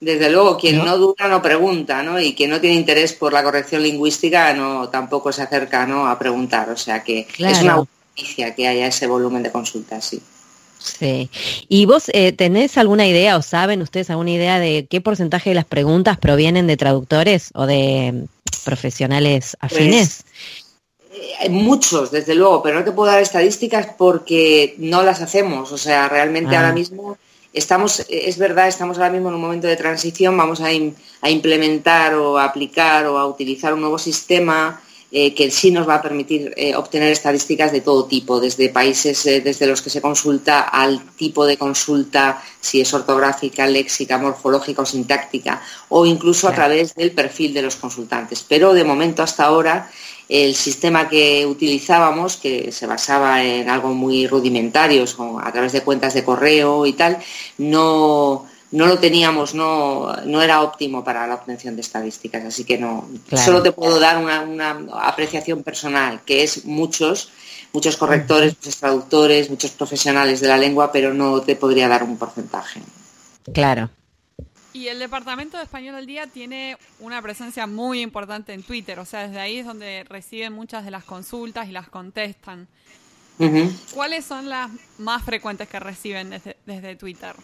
[0.04, 2.20] Desde luego, quien no, duda no pregunta, ¿no?
[2.20, 6.06] Y quien no tiene interés por la corrección lingüística no tampoco se acerca ¿no?
[6.06, 6.68] a preguntar.
[6.68, 10.20] O sea que es una noticia que haya ese volumen de consultas, sí.
[10.78, 11.30] Sí.
[11.68, 15.54] ¿Y vos eh, tenés alguna idea o saben ustedes alguna idea de qué porcentaje de
[15.54, 18.26] las preguntas provienen de traductores o de
[18.66, 20.24] profesionales afines?
[21.08, 25.72] Pues, hay muchos, desde luego, pero no te puedo dar estadísticas porque no las hacemos.
[25.72, 26.74] O sea, realmente ahora ah.
[26.74, 27.16] mismo
[27.54, 32.14] estamos, es verdad, estamos ahora mismo en un momento de transición, vamos a, a implementar
[32.14, 34.80] o a aplicar o a utilizar un nuevo sistema
[35.16, 39.24] eh, que sí nos va a permitir eh, obtener estadísticas de todo tipo, desde países
[39.26, 44.82] eh, desde los que se consulta al tipo de consulta, si es ortográfica, léxica, morfológica
[44.82, 48.44] o sintáctica, o incluso a través del perfil de los consultantes.
[48.48, 49.88] Pero de momento hasta ahora
[50.28, 55.04] el sistema que utilizábamos, que se basaba en algo muy rudimentario,
[55.42, 57.18] a través de cuentas de correo y tal,
[57.58, 62.78] no, no lo teníamos, no, no era óptimo para la obtención de estadísticas, así que
[62.78, 67.30] no, solo te puedo dar una, apreciación personal, que es muchos,
[67.72, 72.16] muchos correctores, muchos traductores, muchos profesionales de la lengua, pero no te podría dar un
[72.16, 72.80] porcentaje.
[73.52, 73.90] Claro.
[74.74, 79.04] Y el Departamento de Español al Día tiene una presencia muy importante en Twitter, o
[79.04, 82.66] sea, desde ahí es donde reciben muchas de las consultas y las contestan.
[83.92, 87.36] ¿Cuáles son las más frecuentes que reciben desde, desde Twitter?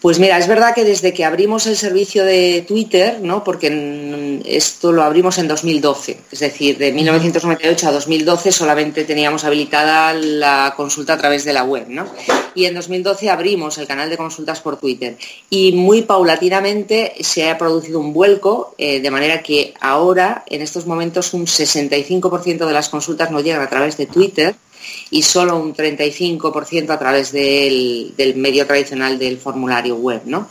[0.00, 3.44] Pues mira, es verdad que desde que abrimos el servicio de Twitter, ¿no?
[3.44, 10.14] porque esto lo abrimos en 2012, es decir, de 1998 a 2012 solamente teníamos habilitada
[10.14, 12.06] la consulta a través de la web, ¿no?
[12.54, 15.18] Y en 2012 abrimos el canal de consultas por Twitter
[15.50, 20.86] y muy paulatinamente se ha producido un vuelco, eh, de manera que ahora, en estos
[20.86, 24.54] momentos, un 65% de las consultas no llegan a través de Twitter
[25.10, 30.22] y solo un 35% a través del, medio tradicional del formulario web.
[30.24, 30.48] ¿no?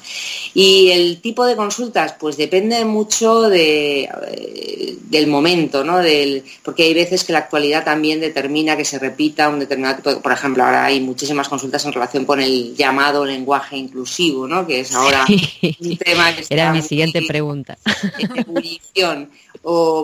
[0.53, 5.99] Y el tipo de consultas, pues depende mucho de, eh, del momento, ¿no?
[5.99, 10.21] Del, porque hay veces que la actualidad también determina que se repita un determinado tipo
[10.21, 14.67] por ejemplo, ahora hay muchísimas consultas en relación con el llamado lenguaje inclusivo, ¿no?
[14.67, 17.77] que es ahora un tema que está Era mi siguiente pregunta.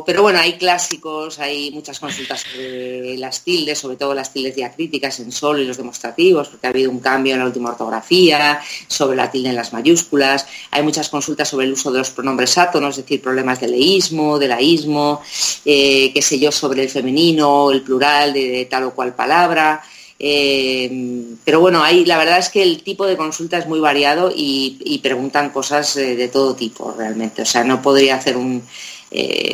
[0.06, 4.56] pero bueno, hay clásicos, hay muchas consultas sobre las tildes, sobre todo las tildes tildes
[4.56, 8.62] diacríticas en solo y los demostrativos, porque ha habido un cambio en la última ortografía,
[8.88, 10.46] sobre la tilde en las mayúsculas.
[10.72, 14.38] Hay muchas consultas sobre el uso de los pronombres átonos, es decir, problemas de leísmo,
[14.38, 15.22] de laísmo,
[15.66, 19.82] eh, qué sé yo, sobre el femenino, el plural de, tal o cual palabra.
[20.18, 24.32] Eh, pero bueno, ahí la verdad es que el tipo de consulta es muy variado
[24.34, 27.42] y, preguntan cosas eh, de todo tipo realmente.
[27.42, 28.64] O sea, no podría hacer un,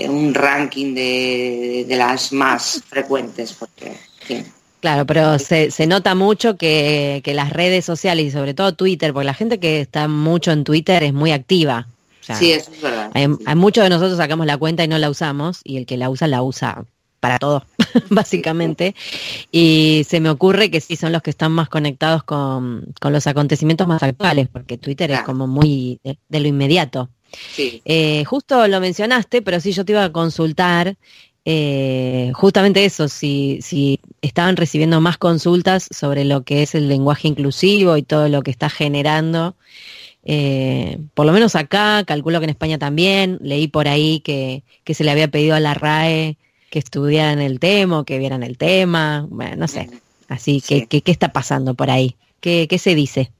[0.09, 3.97] un ranking de, las más frecuentes porque,
[4.81, 9.25] Claro, pero se, se nota mucho que, las redes sociales y sobre todo Twitter, porque
[9.25, 11.87] la gente que está mucho en Twitter es muy activa.
[12.21, 13.11] sí, eso es verdad.
[13.13, 16.09] Hay, muchos de nosotros sacamos la cuenta y no la usamos, y el que la
[16.09, 16.83] usa, la usa
[17.19, 17.63] para todo,
[18.09, 18.95] básicamente.
[19.51, 23.87] Y se me ocurre que sí son los que están más conectados con, los acontecimientos
[23.87, 27.09] más actuales, porque Twitter es como muy de, lo inmediato.
[27.53, 27.83] Sí.
[27.85, 30.97] Eh, justo lo mencionaste, pero sí yo te iba a consultar
[31.45, 37.27] eh, justamente eso, si, si estaban recibiendo más consultas sobre lo que es el lenguaje
[37.27, 39.55] inclusivo y todo lo que está generando.
[40.23, 44.93] Eh, por lo menos acá, calculo que en España también, leí por ahí que, que
[44.93, 46.37] se le había pedido a la RAE
[46.69, 49.89] que estudiaran el tema, que vieran el tema, bueno, no sé.
[50.27, 52.15] Así que, ¿qué está pasando por ahí?
[52.39, 53.31] ¿Qué, qué se dice?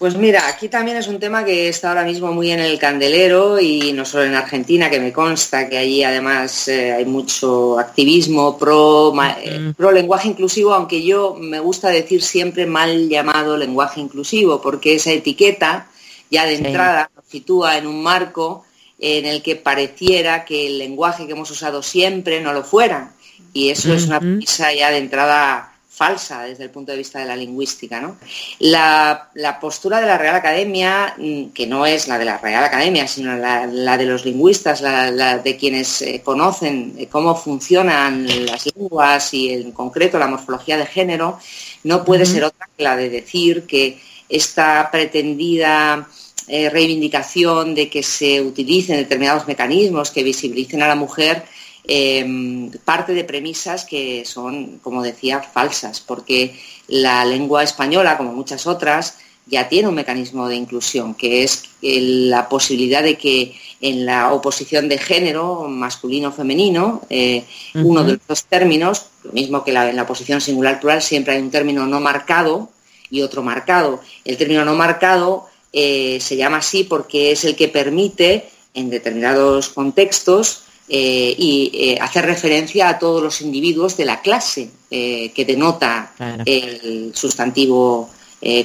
[0.00, 3.60] Pues mira, aquí también es un tema que está ahora mismo muy en el candelero
[3.60, 8.56] y no solo en Argentina, que me consta que allí además eh, hay mucho activismo
[8.56, 14.62] pro, eh, pro lenguaje inclusivo, aunque yo me gusta decir siempre mal llamado lenguaje inclusivo,
[14.62, 15.90] porque esa etiqueta
[16.30, 18.64] ya de entrada nos sitúa en un marco
[18.98, 23.12] en el que pareciera que el lenguaje que hemos usado siempre no lo fuera.
[23.52, 25.69] Y eso es una premisa ya de entrada
[26.00, 28.00] falsa desde el punto de vista de la lingüística.
[28.00, 28.16] ¿no?
[28.60, 29.28] La,
[29.60, 33.36] postura de la Real Academia, mm, que no es la de la Real Academia, sino
[33.36, 39.52] la, de los lingüistas, la, de quienes eh, conocen eh, cómo funcionan las lenguas y
[39.52, 41.38] en concreto la morfología de género,
[41.84, 46.08] no puede ser otra que la de decir que esta pretendida
[46.48, 51.44] eh, reivindicación de que se utilicen determinados mecanismos que visibilicen a la mujer
[51.84, 56.54] Em, parte de premisas que son, como decía, falsas, porque
[56.88, 59.16] la lengua española, como muchas otras,
[59.46, 64.88] ya tiene un mecanismo de inclusión, que es la posibilidad de que en la oposición
[64.88, 70.40] de género, masculino-femenino, eh, uno de los dos términos, lo mismo que en la oposición
[70.40, 72.68] singular-plural, siempre hay un término no marcado
[73.10, 74.00] y otro marcado.
[74.24, 79.70] El término no marcado eh, se llama así porque es el que permite, en determinados
[79.70, 85.44] contextos, eh, y eh, hacer referencia a todos los individuos de la clase eh, que
[85.44, 86.12] denota
[86.44, 88.10] el sustantivo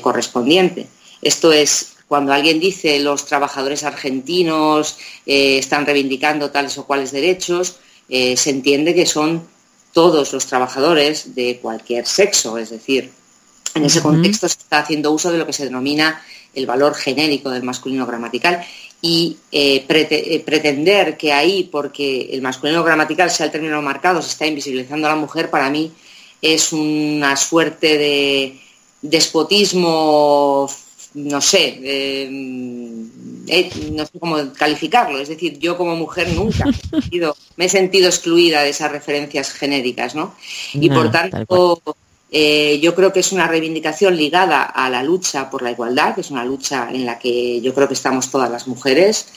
[0.01, 0.87] correspondiente.
[1.21, 7.75] Esto es cuando alguien dice los trabajadores argentinos están reivindicando tales o cuales derechos,
[8.07, 9.45] se entiende que son
[9.91, 13.11] todos los trabajadores de cualquier sexo, es decir,
[13.75, 17.49] en ese contexto se está haciendo uso de lo que se denomina el valor genérico
[17.49, 18.65] del masculino gramatical
[19.01, 24.29] y eh, eh, pretender que ahí, porque el masculino gramatical sea el término marcado, se
[24.29, 25.91] está invisibilizando a la mujer, para mí
[26.41, 28.59] es una suerte de
[29.01, 30.69] despotismo,
[31.13, 35.19] no sé, eh, no sé cómo calificarlo.
[35.19, 36.65] Es decir, yo como mujer nunca
[37.55, 40.35] me he sentido, excluida de esas referencias genéricas, ¿no?
[40.73, 41.81] Y por tanto
[42.31, 46.21] eh, yo creo que es una reivindicación ligada a la lucha por la igualdad, que
[46.21, 49.27] es una lucha en la que yo creo que estamos todas las mujeres,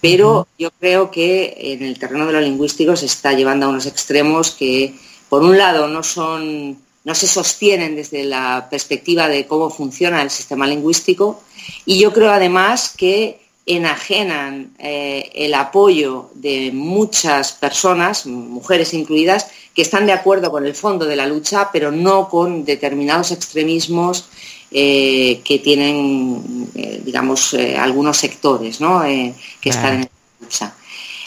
[0.00, 3.86] pero yo creo que en el terreno de lo lingüístico se está llevando a unos
[3.86, 4.94] extremos que,
[5.28, 10.28] por un lado, no son no se sostienen desde la perspectiva de cómo funciona el
[10.28, 11.42] sistema lingüístico
[11.86, 19.48] y yo creo además que enajenan eh, el apoyo de muchas personas, mujeres incluidas,
[19.78, 24.24] que están de acuerdo con el fondo de la lucha, pero no con determinados extremismos
[24.72, 28.78] eh, que tienen, eh, digamos, algunos sectores
[29.60, 30.08] que están en la
[30.40, 30.74] lucha.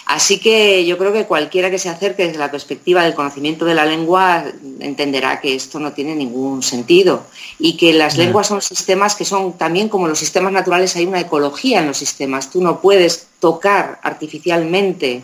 [0.05, 3.73] Así que yo creo que cualquiera que se acerque desde la perspectiva del conocimiento de
[3.73, 4.43] la lengua
[4.81, 9.57] entenderá que esto no tiene ningún sentido y que las lenguas son sistemas que son
[9.57, 12.49] también como los sistemas naturales, hay una ecología en los sistemas.
[12.51, 15.23] Tú no puedes tocar artificialmente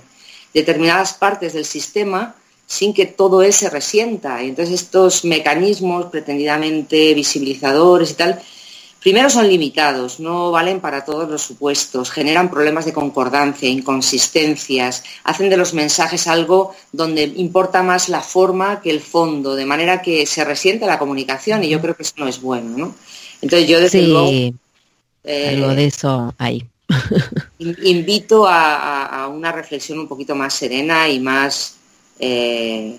[0.54, 2.34] determinadas partes del sistema
[2.68, 4.44] sin que todo eso se resienta.
[4.44, 8.40] Y entonces estos mecanismos pretendidamente visibilizadores y tal
[9.08, 15.50] Primero son limitados, no valen para todos los supuestos, generan problemas de concordancia, inconsistencias, hacen
[15.50, 20.26] de los mensajes algo donde importa más la forma que el fondo, de manera que
[20.26, 22.96] se resiente la comunicación y yo creo que eso no es bueno, ¿no?
[23.42, 24.30] Entonces yo desde luego...
[25.24, 26.66] Eh, algo de eso hay.
[27.60, 31.77] invito a, una reflexión un poquito más serena y más,
[32.20, 32.98] eh,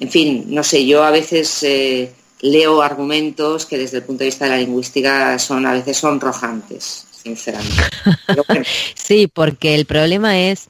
[0.00, 1.62] en fin, no sé, yo a veces...
[1.62, 2.12] Eh,
[2.44, 7.06] leo argumentos que desde el punto de vista de la lingüística son a veces sonrojantes,
[7.10, 7.82] sinceramente.
[8.94, 10.68] sí, porque el problema es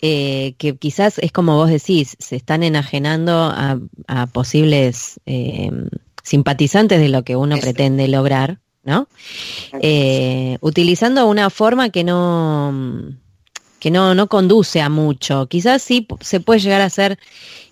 [0.00, 3.78] eh, que quizás es como vos decís, se están enajenando a,
[4.32, 5.70] posibles eh,
[6.22, 9.06] simpatizantes de lo que uno pretende lograr, ¿no?
[9.80, 12.74] Eh, utilizando una forma que no
[13.82, 15.48] que no, no conduce a mucho.
[15.48, 17.18] Quizás sí se puede llegar a hacer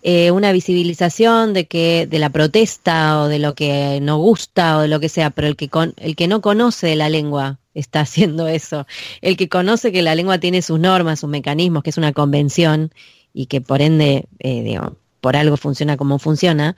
[0.02, 4.80] eh, una visibilización de que de la protesta o de lo que no gusta o
[4.80, 8.00] de lo que sea, pero el que con, el que no conoce la lengua está
[8.06, 8.88] haciendo eso.
[9.20, 12.92] El que conoce que la lengua tiene sus normas, sus mecanismos, que es una convención
[13.32, 14.80] y que por ende, eh,
[15.20, 16.76] por algo funciona como funciona.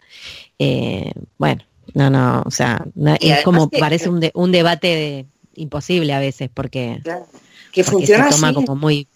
[0.59, 1.63] Eh, bueno,
[1.95, 2.85] no, no, o sea,
[3.19, 7.01] es como parece un, un debate imposible a veces porque,
[7.73, 9.09] que funciona se toma como muy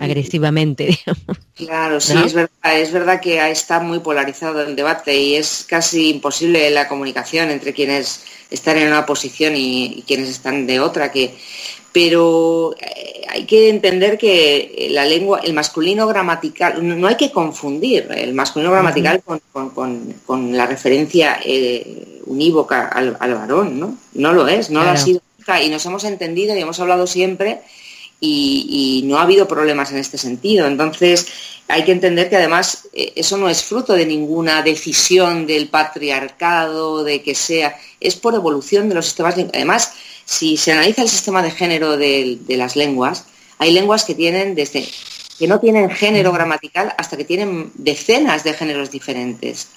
[0.00, 0.86] agresivamente.
[1.06, 1.38] Digamos.
[1.54, 6.10] Claro, sí, es, verdad, es verdad que está muy polarizado el debate y es casi
[6.10, 11.10] imposible la comunicación entre quienes están en una posición y, quienes están de otra.
[11.10, 11.34] Que,
[11.92, 18.08] pero eh, hay que entender que la lengua, el masculino gramatical, no hay que confundir
[18.14, 23.96] el masculino gramatical con, la referencia eh, unívoca al, varón, ¿no?
[24.14, 27.06] No lo es, no lo ha sido nunca y nos hemos entendido y hemos hablado
[27.06, 27.60] siempre
[28.24, 30.66] y, no ha habido problemas en este sentido.
[30.66, 31.26] Entonces,
[31.66, 37.02] hay que entender que además eh, eso no es fruto de ninguna decisión del patriarcado,
[37.02, 39.34] de que sea, es por evolución de los sistemas.
[39.52, 43.26] Además, si se analiza el sistema de género de, las lenguas,
[43.58, 44.88] hay lenguas que tienen desde
[45.38, 49.68] que no tienen género gramatical hasta que tienen decenas de géneros diferentes.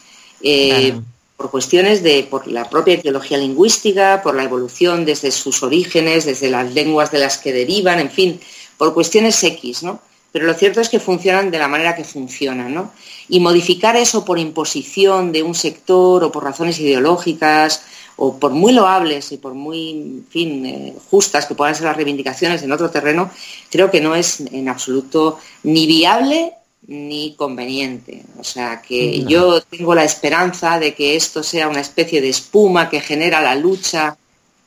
[0.41, 0.93] Eh,
[1.38, 6.50] por cuestiones de, por la propia etiología lingüística, por la evolución desde sus orígenes, desde
[6.50, 8.39] las lenguas de las que derivan, en fin,
[8.78, 10.00] por cuestiones X, ¿no?
[10.32, 12.91] Pero lo cierto es que funcionan de la manera que funcionan, ¿no?
[13.30, 17.84] Y modificar eso por imposición de un sector o por razones ideológicas
[18.17, 21.95] o por muy loables y por muy, en fin, eh, justas que puedan ser las
[21.95, 23.30] reivindicaciones en otro terreno,
[23.69, 26.54] creo que no es en absoluto ni viable
[26.88, 28.24] ni conveniente.
[28.39, 32.89] O sea, que yo tengo la esperanza de que esto sea una especie de espuma
[32.89, 34.17] que genera la lucha,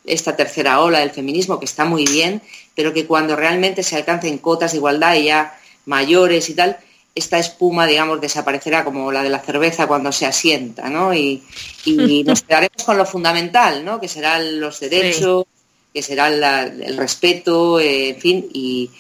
[0.05, 2.43] esta tercera ola del feminismo, que está muy bien,
[2.75, 6.79] pero que cuando realmente se alcancen cotas de igualdad y ya mayores y tal,
[7.15, 11.15] esta espuma, digamos, desaparecerá como la de la cerveza cuando se asienta, ¿no?
[11.15, 11.43] Y,
[12.27, 14.01] nos quedaremos con lo fundamental, ¿no?
[14.01, 15.47] Que serán los derechos,
[15.93, 18.91] que será el respeto, eh, en fin, y,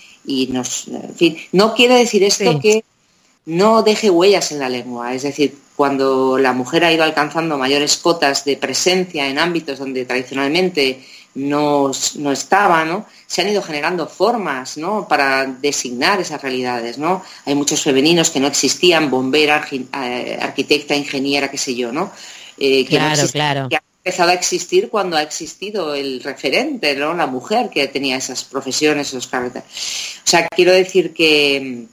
[0.50, 2.84] nos, en fin, no quiere decir esto que
[3.48, 5.14] no deje huellas en la lengua.
[5.14, 10.04] Es decir, cuando la mujer ha ido alcanzando mayores cotas de presencia en ámbitos donde
[10.04, 11.02] tradicionalmente
[11.34, 13.06] no, estaba, ¿no?
[13.26, 15.08] se han ido generando formas ¿no?
[15.08, 16.98] para designar esas realidades.
[16.98, 17.22] ¿no?
[17.46, 22.12] Hay muchos femeninos que no existían, bombera, eh, arquitecta, ingeniera, qué sé yo, ¿no?
[22.58, 23.68] Eh, que claro, claro.
[23.70, 27.14] Que ha empezado a existir cuando ha existido el referente, ¿no?
[27.14, 29.64] la mujer que tenía esas profesiones, esos carretas.
[29.64, 31.86] O sea, quiero decir que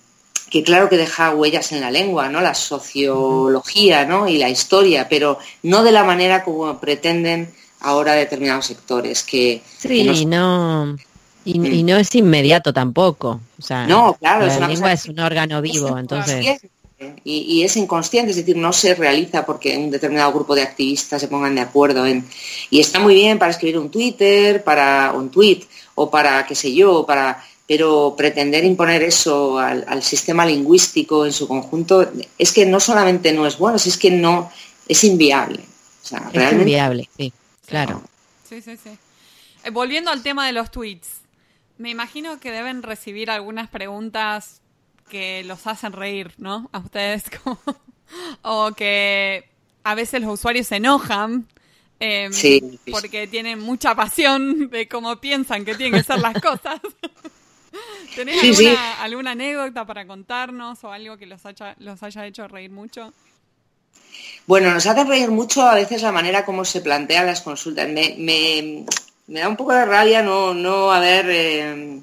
[0.55, 2.39] que claro que deja huellas en la lengua, ¿no?
[2.39, 4.29] La sociología, ¿no?
[4.29, 9.23] Y la historia, pero no de la manera como pretenden ahora determinados sectores.
[9.23, 10.95] Que, sí, no...
[11.43, 11.85] Y, mm.
[11.85, 13.41] no es inmediato tampoco.
[13.59, 16.61] O sea, no, claro, la lengua es un órgano vivo, entonces.
[17.25, 21.19] Y, y, es inconsciente, es decir, no se realiza porque un determinado grupo de activistas
[21.19, 22.25] se pongan de acuerdo en.
[22.69, 25.65] Y está muy bien para escribir un Twitter, para un tweet,
[25.95, 31.47] o para, qué sé yo, para pero pretender imponer eso al, sistema lingüístico en su
[31.47, 34.51] conjunto es que no solamente no es bueno, es que no
[34.87, 35.63] es inviable.
[36.33, 37.33] es inviable, sí,
[37.65, 38.03] claro.
[38.47, 38.91] Sí, sí, sí.
[39.63, 41.21] Eh, volviendo al tema de los tweets,
[41.77, 44.61] me imagino que deben recibir algunas preguntas
[45.09, 46.69] que los hacen reír, ¿no?
[46.71, 47.23] A ustedes,
[48.43, 49.49] o que
[49.83, 51.47] a veces los usuarios se enojan
[51.99, 52.31] em,
[52.91, 56.79] porque tienen mucha pasión de cómo piensan que tienen que ser las cosas.
[58.15, 58.37] ¿Tenés
[58.99, 63.13] alguna, anécdota para contarnos o algo que los haya, los haya hecho reír mucho?
[64.47, 67.89] Bueno, nos hace reír mucho a veces la manera como se plantean las consultas.
[67.89, 68.85] Me,
[69.27, 71.99] da un poco de rabia no, no haber eh,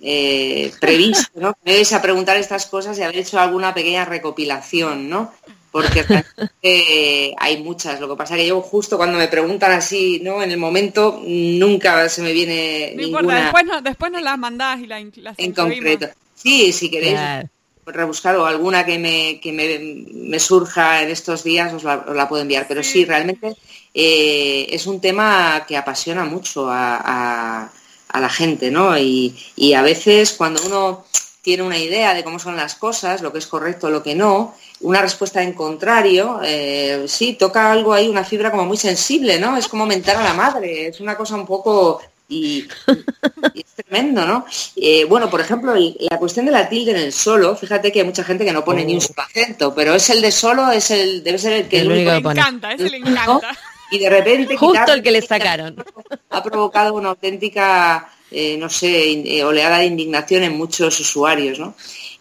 [0.00, 1.56] eh, previsto, ¿no?
[1.64, 5.32] Me a preguntar estas cosas y haber hecho alguna pequeña recopilación, ¿no?
[5.72, 7.98] Porque hay muchas.
[7.98, 10.42] Lo que pasa es que yo justo cuando me preguntan así, ¿no?
[10.42, 14.78] En el momento nunca se me viene no Importa, después, no, después nos las mandás
[14.80, 15.02] y las,
[15.38, 16.08] En concreto.
[16.34, 17.18] Sí, si queréis
[17.86, 22.66] rebuscar o alguna que me, que me, surja en estos días os la, puedo enviar.
[22.68, 23.56] Pero sí, realmente
[23.94, 27.70] eh, es un tema que apasiona mucho a,
[28.08, 28.96] a, la gente, ¿no?
[28.98, 31.06] Y, y a veces cuando uno
[31.42, 34.54] tiene una idea de cómo son las cosas, lo que es correcto, lo que no,
[34.80, 39.56] una respuesta en contrario, eh, sí, toca algo ahí, una fibra como muy sensible, ¿no?
[39.56, 42.00] Es como mentar a la madre, es una cosa un poco...
[42.28, 42.66] Y,
[43.54, 44.46] es tremendo, ¿no?
[44.76, 48.06] Eh, bueno, por ejemplo, la cuestión de la tilde en el solo, fíjate que hay
[48.06, 49.02] mucha gente que no pone ni un oh.
[49.02, 51.80] solo acento, pero es el de solo, es el, debe ser el que...
[51.80, 52.40] El único que pone.
[52.40, 53.54] encanta, ese le encanta.
[53.90, 54.56] Y de repente...
[54.56, 55.84] Justo el que le sacaron.
[56.30, 61.74] Ha provocado una auténtica, eh, no sé, oleada de indignación en muchos usuarios, ¿no?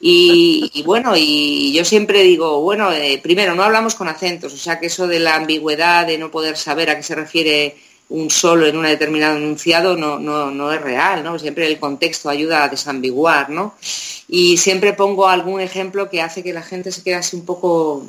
[0.03, 4.79] Y, bueno, y yo siempre digo, bueno, eh, primero, no hablamos con acentos, o sea
[4.79, 7.75] que eso de la ambigüedad, de no poder saber a qué se refiere
[8.09, 11.37] un solo en un determinado enunciado no, no, es real, ¿no?
[11.37, 13.75] Siempre el contexto ayuda a desambiguar, ¿no?
[14.27, 18.03] Y siempre pongo algún ejemplo que hace que la gente se quede así un poco,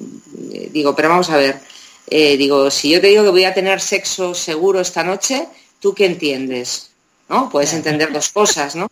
[0.52, 1.60] eh, digo, pero vamos a ver,
[2.08, 5.46] eh, digo, si yo te digo que voy a tener sexo seguro esta noche,
[5.78, 6.91] ¿tú qué entiendes?
[7.32, 7.48] ¿No?
[7.48, 8.88] Puedes entender dos cosas, ¿no?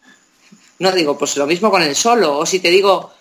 [0.79, 2.39] No digo, pues lo mismo con el solo.
[2.39, 3.13] O si te digo,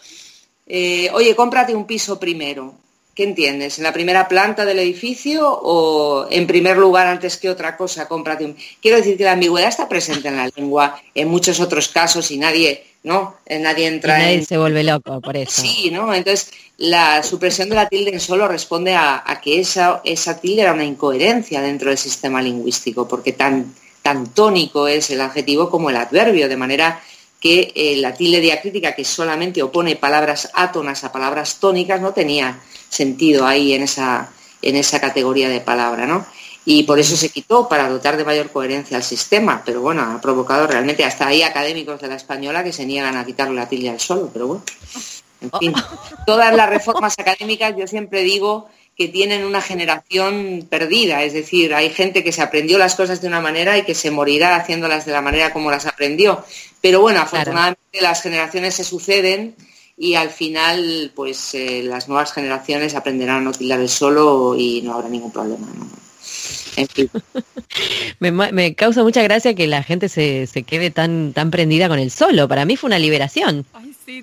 [0.65, 2.73] eh, oye, cómprate un piso primero.
[3.13, 3.77] ¿Qué entiendes?
[3.77, 8.45] ¿En la primera planta del edificio o en primer lugar antes que otra cosa, cómprate
[8.45, 8.55] un...
[8.81, 12.37] Quiero decir que la ambigüedad está presente en la lengua en muchos otros casos y
[12.37, 13.35] nadie, ¿no?
[13.45, 15.61] Eh, nadie entra nadie se vuelve loco por eso.
[15.61, 16.13] Sí, ¿no?
[16.13, 20.71] Entonces, la supresión de la tilde en solo responde a, que esa, esa tilde era
[20.71, 23.75] una incoherencia dentro del sistema lingüístico, porque tan,
[24.09, 26.99] tan tónico es el adjetivo como el adverbio, de manera
[27.39, 32.59] que eh, la tilde diacrítica que solamente opone palabras átonas a palabras tónicas no tenía
[32.89, 34.31] sentido ahí en esa,
[34.63, 36.25] en esa categoría de palabra, ¿no?
[36.65, 40.19] Y por eso se quitó, para dotar de mayor coherencia al sistema, pero bueno, ha
[40.19, 43.91] provocado realmente hasta ahí académicos de la española que se niegan a quitarle la tilde
[43.91, 44.63] al solo, pero bueno.
[45.39, 45.73] En fin,
[46.25, 48.69] todas las reformas académicas yo siempre digo
[48.99, 53.29] que tienen una generación perdida, es decir, hay gente que se aprendió las cosas de
[53.29, 56.43] una manera y que se morirá haciéndolas de la manera como las aprendió.
[56.81, 59.55] Pero bueno, afortunadamente las generaciones se suceden
[59.95, 64.95] y al final pues eh, las nuevas generaciones aprenderán a utilizar el solo y no
[64.95, 65.65] habrá ningún problema.
[66.75, 67.09] En fin.
[68.19, 72.49] me, causa mucha gracia que la gente se, quede tan, tan prendida con el solo.
[72.49, 73.65] Para mí fue una liberación.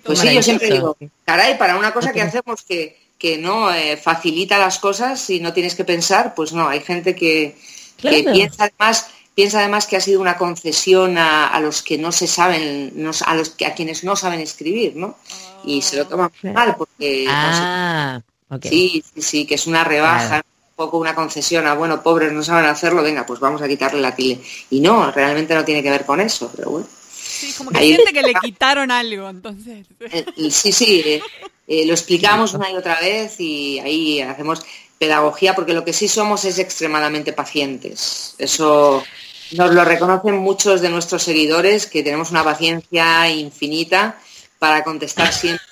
[0.05, 3.97] pues sí, yo siempre digo, caray, para una cosa que hacemos que que no eh,
[3.97, 7.57] facilita las cosas y no tienes que pensar, pues no, hay gente que,
[8.01, 13.07] piensa además piensa además que ha sido una concesión a, los que no se saben,
[13.27, 15.19] a los que a quienes no saben escribir, ¿no?
[15.63, 18.23] Y se lo toman mal porque ah,
[18.63, 22.43] sí, sí, sí, que es una rebaja, un poco una concesión a bueno, pobres no
[22.43, 24.43] saben hacerlo, venga, pues vamos a quitarle la tilde.
[24.71, 26.87] Y no, realmente no tiene que ver con eso, pero bueno.
[27.13, 29.87] Sí, como que siente que le quitaron algo, entonces.
[30.01, 31.23] Eh, sí, sí, eh,
[31.67, 34.65] eh, lo explicamos una y otra vez y ahí hacemos
[34.99, 38.35] pedagogía porque lo que sí somos es extremadamente pacientes.
[38.39, 39.05] Eso
[39.53, 44.19] nos lo reconocen muchos de nuestros seguidores, que tenemos una paciencia infinita
[44.59, 45.65] para contestar siempre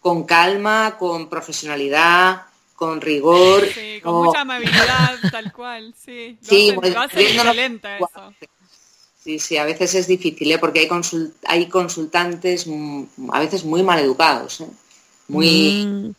[0.00, 2.42] con, calma, con profesionalidad,
[2.74, 3.66] con rigor.
[3.72, 6.38] Sí, con mucha amabilidad, tal cual, sí.
[6.40, 8.34] sí, pues, eso.
[9.22, 10.58] Sí, sí, a veces es difícil, ¿eh?
[10.58, 10.88] porque hay,
[11.46, 12.66] hay consultantes
[13.32, 14.62] a veces muy mal educados.
[14.62, 14.66] ¿eh?
[15.30, 15.86] Muy...
[15.86, 16.14] Mm.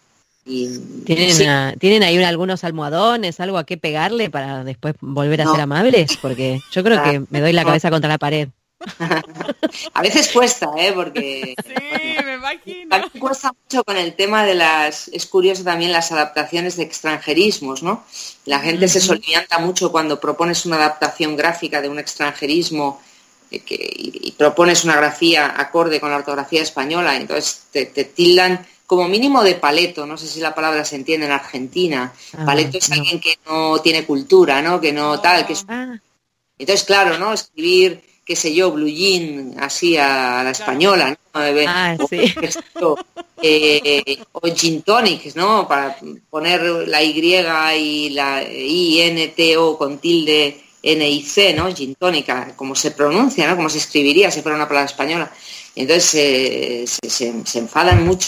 [1.06, 6.18] ¿Tienen, ¿Tienen ahí algunos almohadones, algo a qué pegarle para después volver a ser amables?
[6.18, 8.50] Porque yo creo que me doy la cabeza contra la pared.
[9.94, 10.92] a veces cuesta, ¿eh?
[10.94, 12.98] Porque sí, me imagino.
[13.20, 18.04] cuesta mucho con el tema de las, es curioso también las adaptaciones de extranjerismos, ¿no?
[18.46, 23.00] La gente se solivianta mucho cuando propones una adaptación gráfica de un extranjerismo
[23.52, 28.66] eh, que, y, propones una grafía acorde con la ortografía española, entonces te, te tildan
[28.92, 32.12] como mínimo de paleto, no sé si la palabra se entiende en Argentina.
[32.38, 34.82] Ah, paleto es alguien que no tiene cultura, ¿no?
[34.82, 35.96] Que no tal, que ah.
[36.60, 37.32] Entonces, claro, ¿no?
[37.32, 41.18] Escribir, qué sé yo, blue jean, así a, la española, ¿no?
[41.68, 42.36] Ah, sí.
[43.42, 45.70] Eh, o gin tonics, ¿no?
[45.70, 45.98] Para
[46.30, 51.74] poner la Y y la I-N-T-O con tilde N-I-C, ¿no?
[51.74, 53.56] Gin tónica, como se pronuncia, ¿no?
[53.56, 55.32] Como se escribiría si fuera una palabra española.
[55.78, 58.28] Entonces eh, se enfadan mucho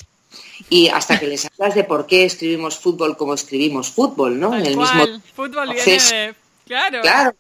[0.70, 4.56] y hasta que les hablas de por qué escribimos fútbol como escribimos fútbol, ¿no?
[4.56, 5.06] en el mismo
[5.36, 6.36] fútbol viene
[6.66, 7.36] Claro, claro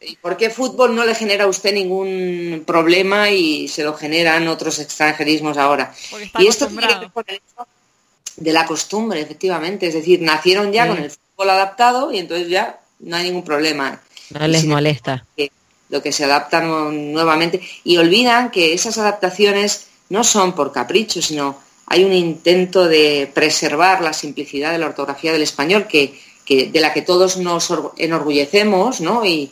[0.00, 4.48] ¿y por qué fútbol no le genera a usted ningún problema y se lo generan
[4.48, 5.94] otros extranjerismos ahora?
[6.38, 7.66] y esto tiene que ver con el hecho
[8.36, 12.80] de la costumbre, efectivamente, es decir, nacieron ya con el fútbol adaptado y entonces ya
[13.00, 14.00] no hay ningún problema.
[14.30, 15.24] No les molesta.
[15.88, 21.58] lo que se adaptan nuevamente y olvidan que esas adaptaciones no son por capricho, sino
[21.86, 26.18] hay un intento de preservar la simplicidad de la ortografía del español que,
[26.48, 29.24] de la que todos nos enorgullecemos ¿no?
[29.24, 29.50] y,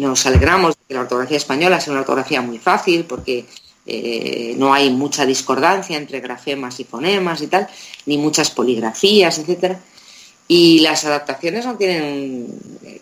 [0.00, 3.44] nos alegramos de que la ortografía española sea una ortografía muy fácil porque
[3.84, 7.68] eh, no hay mucha discordancia entre grafemas y fonemas y tal,
[8.06, 9.80] ni muchas poligrafías, etcétera.
[10.48, 12.46] Y las adaptaciones no tienen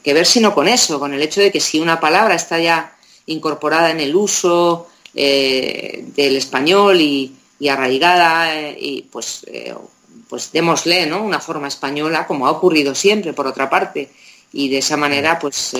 [0.02, 2.96] que ver sino con eso, con el hecho de que si una palabra está ya
[3.26, 7.34] incorporada en el uso eh, del español y,
[7.68, 9.46] arraigada, eh, y pues,
[10.28, 11.22] pues démosle ¿no?
[11.22, 14.10] una forma española, como ha ocurrido siempre, por otra parte,
[14.52, 15.74] y de esa manera pues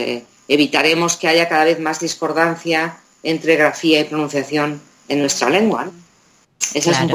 [0.49, 5.91] evitaremos que haya cada vez más discordancia entre grafía y pronunciación en nuestra lengua.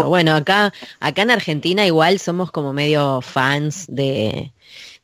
[0.05, 4.53] Bueno, acá, acá en Argentina igual somos como medio fans de,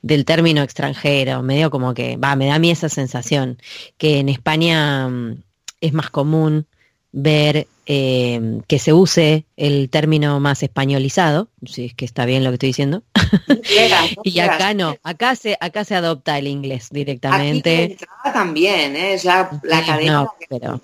[0.02, 3.58] del término extranjero, medio como que, va, me da a mí esa sensación,
[3.98, 5.44] que en España mm,
[5.82, 6.68] es más común
[7.12, 12.50] ver eh, que se use el término más españolizado, si es que está bien lo
[12.50, 13.04] que estoy diciendo.
[14.24, 17.98] y acá no, acá se, acá se adopta el inglés directamente.
[18.24, 19.14] Aquí también, ¿eh?
[19.14, 20.82] es la, la pero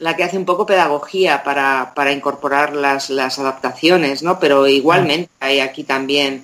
[0.00, 4.40] la que hace un poco pedagogía para, incorporar las, adaptaciones, ¿no?
[4.40, 6.42] Pero igualmente hay aquí también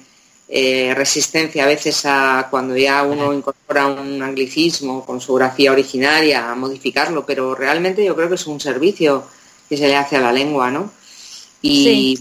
[0.49, 6.51] eh, resistencia a veces a cuando ya uno incorpora un anglicismo con su grafía originaria
[6.51, 9.25] a modificarlo, pero realmente yo creo que es un servicio
[9.69, 10.91] que se le hace a la lengua, ¿no?
[11.62, 12.17] Y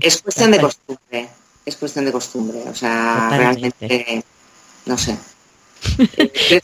[0.00, 1.28] es cuestión de costumbre,
[1.66, 4.24] es cuestión de costumbre, o sea, realmente,
[4.86, 5.18] no sé.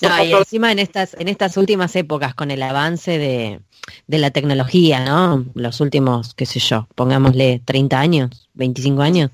[0.01, 3.61] no, y encima en estas, en estas últimas épocas, con el avance de,
[4.07, 5.45] de la tecnología, ¿no?
[5.55, 9.31] Los últimos, qué sé yo, pongámosle 30 años, 25 años,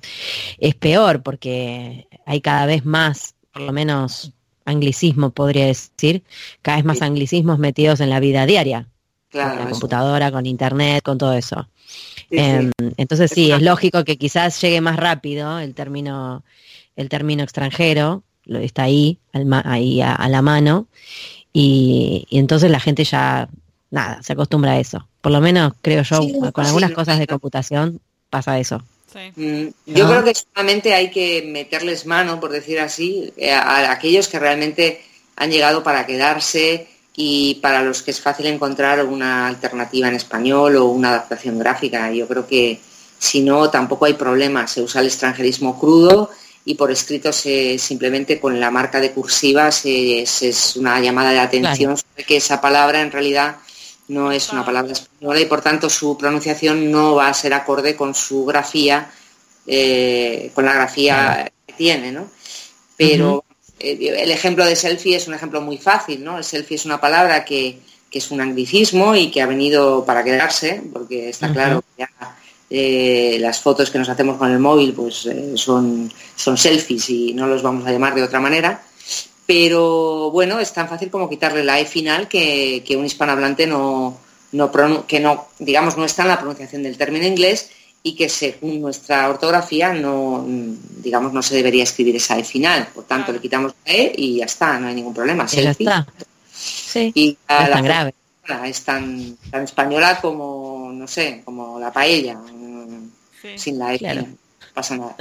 [0.59, 4.33] es peor porque hay cada vez más, por lo menos
[4.65, 6.23] anglicismo podría decir,
[6.63, 8.89] cada vez más anglicismos metidos en la vida diaria,
[9.43, 11.69] con la computadora, con internet, con todo eso.
[12.31, 16.43] Em, entonces sí, es lógico que quizás llegue más rápido el término,
[16.97, 19.19] el término extranjero, está ahí,
[19.65, 20.87] ahí a, la mano,
[21.53, 23.49] y, entonces la gente ya
[23.91, 25.07] nada, se acostumbra a eso.
[25.21, 28.83] Por lo menos creo yo, con algunas cosas de computación pasa eso.
[29.37, 34.27] Mm, yo creo que solamente hay que meterles mano, por decir así, eh, a, aquellos
[34.29, 35.03] que realmente
[35.37, 40.77] han llegado para quedarse y para los que es fácil encontrar una alternativa en español
[40.77, 42.11] o una adaptación gráfica.
[42.11, 42.81] Yo creo que
[43.19, 44.67] si no, tampoco hay problema.
[44.67, 46.31] Se usa el extranjerismo crudo
[46.65, 51.97] y por escrito se, simplemente con la marca de cursiva es una llamada de atención
[51.97, 53.57] sobre que esa palabra en realidad
[54.09, 57.97] no es una palabra española y por tanto su pronunciación no va a ser acorde
[57.97, 59.11] con su grafía,
[59.67, 62.29] eh, con la grafía que tiene, ¿no?
[62.97, 63.45] Pero
[63.81, 66.39] el ejemplo de selfie es un ejemplo muy fácil, ¿no?
[66.39, 67.79] El selfie es una palabra que,
[68.11, 72.37] es un anglicismo y que ha venido para quedarse, porque está claro que ya
[72.71, 77.49] eh, las fotos que nos hacemos con el móvil pues son, son selfies y no
[77.49, 78.81] los vamos a llamar de otra manera
[79.47, 84.19] pero bueno, es tan fácil como quitarle la E final que, un hispanohablante no,
[84.53, 87.71] no, que no, digamos, no está en la pronunciación del término inglés
[88.07, 92.87] y que según nuestra ortografía no, digamos, no se debería escribir esa E final.
[92.95, 95.47] Por tanto, le quitamos la E y ya está, no hay ningún problema.
[95.47, 96.07] ya está.
[96.53, 98.15] Sí, y es tan grave.
[98.67, 102.39] Es tan, española como, no sé, como la paella,
[103.57, 104.29] sin la E final.
[104.29, 104.37] No
[104.75, 105.17] pasa nada.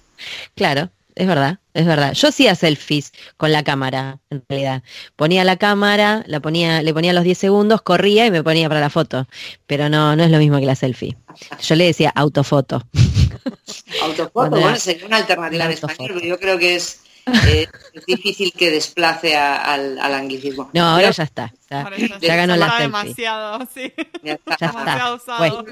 [0.54, 2.12] claro es verdad, es verdad.
[2.12, 4.84] Yo hacía selfies con la cámara, en realidad.
[5.16, 8.80] Ponía la cámara, la ponía, le ponía los 10 segundos, corría y me ponía para
[8.80, 9.26] la foto.
[9.66, 11.16] Pero no, no es lo mismo que la selfie.
[11.60, 12.86] Yo le decía autofoto.
[14.02, 17.00] Autofoto, bueno, sería una alternativa en español, pero yo creo que es,
[17.46, 17.66] eh,
[18.06, 20.70] difícil que desplace al, anglicismo.
[20.72, 21.52] No, ahora ya está.
[21.70, 22.82] Ya, ganó la selfie.
[22.82, 23.92] demasiado, sí.
[24.22, 24.56] Ya está.
[24.68, 25.64] Demasiado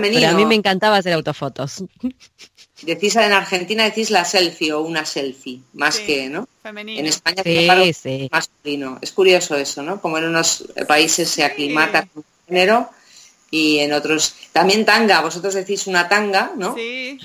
[0.00, 1.84] Pero a mí me encantaba hacer autofotos.
[2.82, 6.48] Decís en Argentina decís la selfie o una selfie, más que, ¿no?
[6.64, 8.98] En España sí, masculino.
[9.00, 10.00] Es curioso eso, ¿no?
[10.00, 12.90] Como en unos países se aclimata con género
[13.50, 15.20] y en otros también tanga.
[15.20, 16.74] Vosotros decís una tanga, ¿no?
[16.74, 17.18] Sí.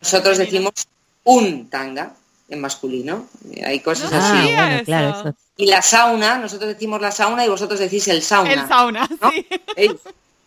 [0.00, 0.72] Nosotros decimos
[1.24, 2.14] un tanga
[2.48, 3.28] en masculino.
[3.64, 4.50] Hay cosas así.
[4.56, 8.52] Ah, claro, Y la sauna, nosotros decimos la sauna y vosotros decís el sauna.
[8.52, 9.46] El sauna, sí.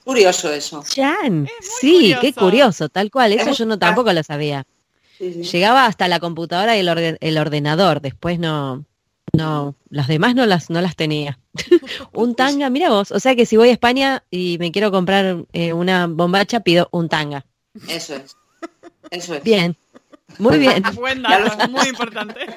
[0.07, 0.85] Curioso eso.
[0.95, 1.49] Jan,
[1.81, 3.33] sí, qué curioso, tal cual.
[3.33, 4.65] Eso yo no tampoco lo sabía.
[5.19, 8.85] Llegaba hasta la computadora y el, ordenador, después no,
[9.33, 11.39] no, las demás no las, no las tenía.
[12.13, 15.43] un tanga, mira vos, o sea que si voy a España y me quiero comprar
[15.51, 17.45] eh, una bombacha, pido un tanga.
[17.89, 18.37] Eso es.
[19.11, 19.43] Eso es.
[19.43, 19.75] Bien.
[20.39, 20.83] Muy bien.
[20.95, 22.47] Buen dato, muy importante.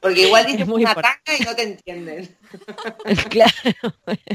[0.00, 2.36] Porque igual dices una tanga y no te entienden.
[3.30, 3.94] claro,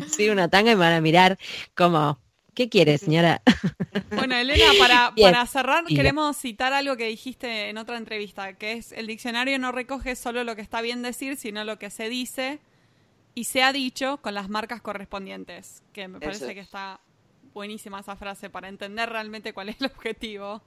[0.09, 1.37] sí, una tanga y me van a mirar
[1.75, 2.17] como,
[2.53, 3.41] ¿Qué quiere, señora?
[4.15, 8.91] Bueno, Elena, para, para cerrar, queremos citar algo que dijiste en otra entrevista, que es
[8.91, 12.59] el diccionario no recoge solo lo que está bien decir, sino lo que se dice
[13.33, 16.99] y se ha dicho con las marcas correspondientes, que me parece que está
[17.53, 20.61] buenísima esa frase para entender realmente cuál es el objetivo.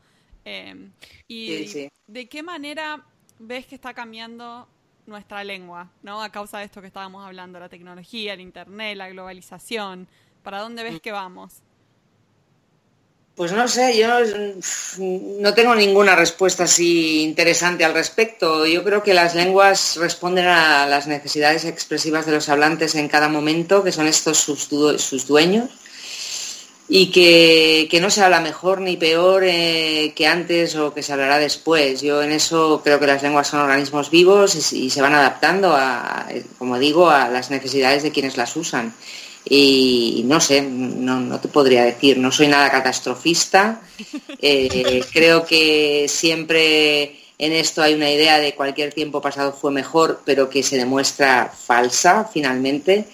[0.45, 0.93] Em,
[1.29, 3.05] y de qué manera
[3.39, 4.69] ves que está cambiando
[5.07, 6.23] nuestra lengua, ¿no?
[6.23, 10.09] A causa de esto que estábamos hablando, la tecnología, el internet, la globalización.
[10.43, 10.99] ¿Para dónde ves mm.
[10.99, 11.63] que vamos?
[13.37, 14.09] Pues no sé, yo
[15.41, 18.65] no tengo ninguna respuesta así interesante al respecto.
[18.65, 23.29] Yo creo que las lenguas responden a las necesidades expresivas de los hablantes en cada
[23.29, 25.69] momento, que son estos sus, dueños,
[26.89, 31.41] y que, no se habla mejor ni peor eh, que antes o que se hablará
[31.41, 32.03] después.
[32.03, 35.75] Yo en eso creo que las lenguas son organismos vivos y, y se van adaptando,
[35.75, 38.95] a, como digo, a las necesidades de quienes las usan
[39.49, 43.83] y no sé, no, te podría decir, no soy nada catastrofista,
[44.41, 50.23] eh, creo que siempre en esto hay una idea de cualquier tiempo pasado fue mejor,
[50.25, 53.07] pero que se demuestra falsa finalmente.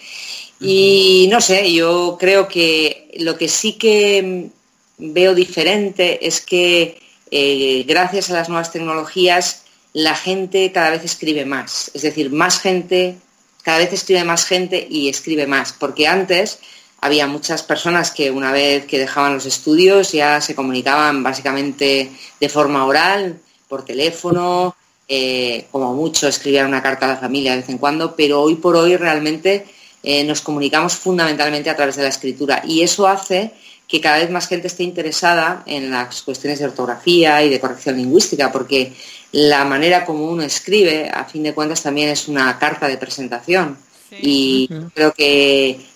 [0.60, 4.50] Y no sé, yo creo que lo que sí que
[4.98, 7.00] veo diferente es que
[7.30, 12.60] eh, gracias a las nuevas tecnologías la gente cada vez escribe más, es decir, más
[12.60, 13.16] gente
[13.62, 16.58] cada vez escribe más gente y escribe más, porque antes
[17.00, 22.48] había muchas personas que una vez que dejaban los estudios ya se comunicaban básicamente de
[22.48, 24.74] forma oral, por teléfono,
[25.08, 28.56] eh, como mucho escribían una carta a la familia de vez en cuando, pero hoy
[28.56, 29.66] por hoy realmente
[30.02, 33.52] eh, nos comunicamos fundamentalmente a través de la escritura y eso hace
[33.86, 37.96] que cada vez más gente esté interesada en las cuestiones de ortografía y de corrección
[37.96, 38.92] lingüística, porque
[39.32, 43.78] la manera como uno escribe, a fin de cuentas, también es una carta de presentación.
[44.10, 45.86] Y creo que,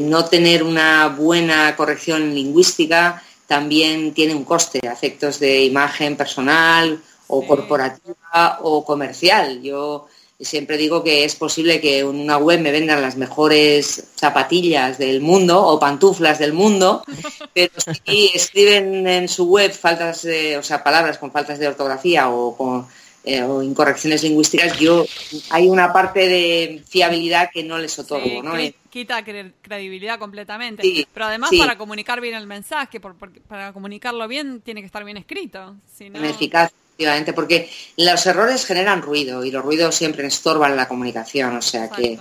[0.00, 7.44] no tener una buena corrección lingüística también tiene un coste, efectos de imagen personal o
[7.44, 9.60] corporativa o comercial.
[9.62, 10.06] Yo
[10.40, 15.20] siempre digo que es posible que en una web me vendan las mejores zapatillas del
[15.20, 17.04] mundo o pantuflas del mundo,
[17.54, 17.72] pero
[18.04, 22.56] si escriben en su web faltas de, o sea, palabras con faltas de ortografía o
[22.56, 22.86] con
[23.24, 25.04] eh, incorrecciones lingüísticas, yo
[25.50, 28.54] hay una parte de fiabilidad que no les otorgo, ¿no?
[28.90, 31.06] Quita credibilidad completamente.
[31.12, 35.76] pero además para comunicar bien el mensaje, para comunicarlo bien, tiene que estar bien escrito.
[35.92, 41.56] Si Eficaz Efectivamente, porque los errores generan ruido y los ruidos siempre estorban la comunicación,
[41.56, 42.18] o sea que...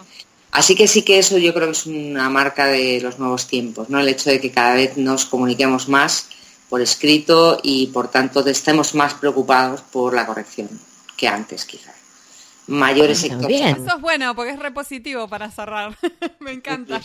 [0.52, 3.90] Así que sí que eso yo creo que es una marca de los nuevos tiempos,
[3.90, 4.00] ¿no?
[4.00, 6.28] El hecho de que cada vez nos comuniquemos más
[6.70, 10.70] por escrito y por tanto estemos más preocupados por la corrección
[11.18, 12.05] que antes quizás
[12.68, 13.62] mayores sectores.
[13.62, 15.98] Eso es bueno, porque es repositivo para cerrar.
[16.40, 17.02] Me encanta.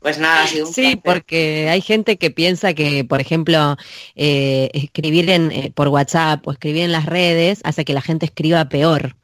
[0.00, 3.76] Pues nada, ha sido un Sí, porque hay gente que piensa que, por ejemplo,
[4.14, 8.26] eh, escribir en, eh, por WhatsApp o escribir en las redes hace que la gente
[8.26, 9.16] escriba peor.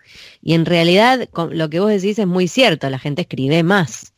[0.43, 4.10] Y en realidad, lo que vos decís es muy cierto, la gente escribe más.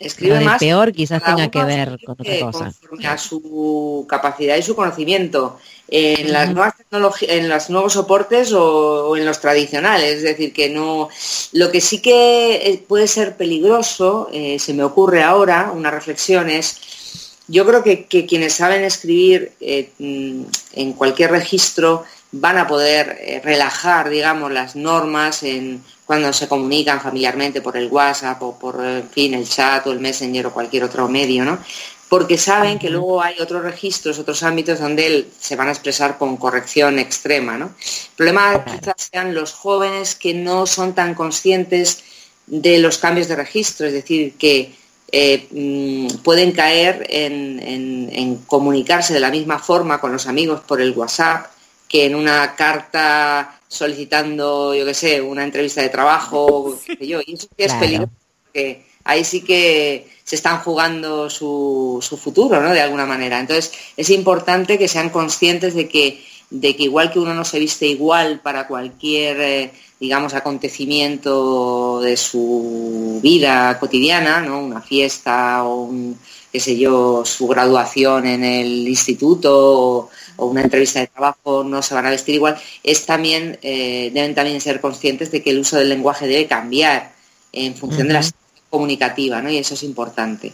[0.00, 0.58] Escribe más.
[0.58, 2.72] peor quizás tenga que ver con otra cosa.
[3.04, 9.14] A su capacidad y su conocimiento en las nuevas tecnologías, en los nuevos soportes o,
[9.14, 10.16] en los tradicionales.
[10.16, 11.10] Es decir, que no.
[11.52, 16.48] Lo que sí que eh, puede ser peligroso, eh, se me ocurre ahora, una reflexión
[16.48, 17.36] es.
[17.46, 20.44] Yo creo que, quienes saben escribir eh, mm,
[20.74, 27.60] en cualquier registro van a poder relajar, digamos, las normas en cuando se comunican familiarmente
[27.60, 31.08] por el WhatsApp o por, en fin, el chat o el Messenger o cualquier otro
[31.08, 31.60] medio, ¿no?
[32.08, 36.36] porque saben que luego hay otros registros, otros ámbitos donde se van a expresar con
[36.36, 37.56] corrección extrema.
[37.56, 37.66] ¿no?
[37.66, 42.02] El problema quizás sean los jóvenes que no son tan conscientes
[42.48, 44.74] de los cambios de registro, es decir, que
[45.12, 50.90] eh, mm, pueden caer en, comunicarse de la misma forma con los amigos por el
[50.90, 51.52] WhatsApp
[51.86, 57.20] que en una carta solicitando, yo qué sé, una entrevista de trabajo, yo.
[57.24, 58.10] y eso sí es peligroso,
[58.44, 62.72] porque ahí sí que se están jugando su, su, futuro, ¿no?
[62.72, 63.38] De alguna manera.
[63.38, 67.60] Entonces, es importante que sean conscientes de que, de que igual que uno no se
[67.60, 74.60] viste igual para cualquier, eh, digamos, acontecimiento de su vida cotidiana, ¿no?
[74.60, 76.18] Una fiesta o un,
[76.52, 80.10] qué sé yo, su graduación en el instituto o,
[80.46, 84.60] una entrevista de trabajo no se van a vestir igual, es también, eh, deben también
[84.60, 87.12] ser conscientes de que el uso del lenguaje debe cambiar
[87.52, 88.34] en función de las
[88.70, 89.50] comunicativa, ¿no?
[89.50, 90.52] Y eso es importante.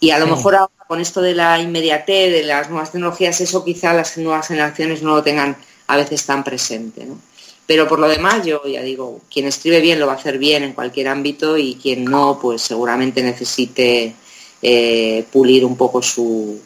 [0.00, 3.64] Y a lo mejor ahora con esto de la inmediatez, de las nuevas tecnologías, eso
[3.64, 5.56] quizá las nuevas generaciones no lo tengan
[5.86, 7.18] a veces tan presente, ¿no?
[7.66, 10.64] Pero por lo demás, yo ya digo, quien escribe bien lo va a hacer bien
[10.64, 14.12] en cualquier ámbito y quien no, pues seguramente necesite
[14.60, 16.60] eh, pulir un poco su,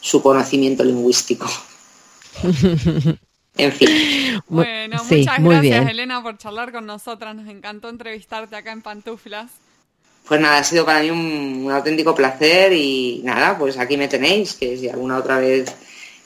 [0.00, 1.50] su conocimiento lingüístico.
[3.56, 4.40] en fin.
[4.48, 7.34] Bueno, muchas gracias Elena por charlar con nosotras.
[7.34, 9.50] Nos encantó entrevistarte acá en Pantuflas.
[10.26, 14.08] Pues nada, ha sido para mí un, un auténtico placer y nada, pues aquí me
[14.08, 15.74] tenéis, que si alguna otra vez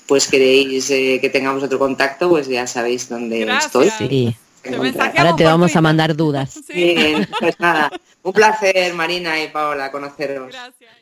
[0.07, 3.67] pues queréis eh, que tengamos otro contacto, pues ya sabéis dónde Gracias.
[3.67, 3.91] estoy.
[4.09, 4.37] Sí.
[4.63, 6.61] Te Ahora te vamos a mandar dudas.
[6.67, 6.95] Sí.
[6.95, 7.91] Bien, pues nada,
[8.23, 10.49] un placer Marina y Paola conoceros.
[10.49, 11.02] Gracias.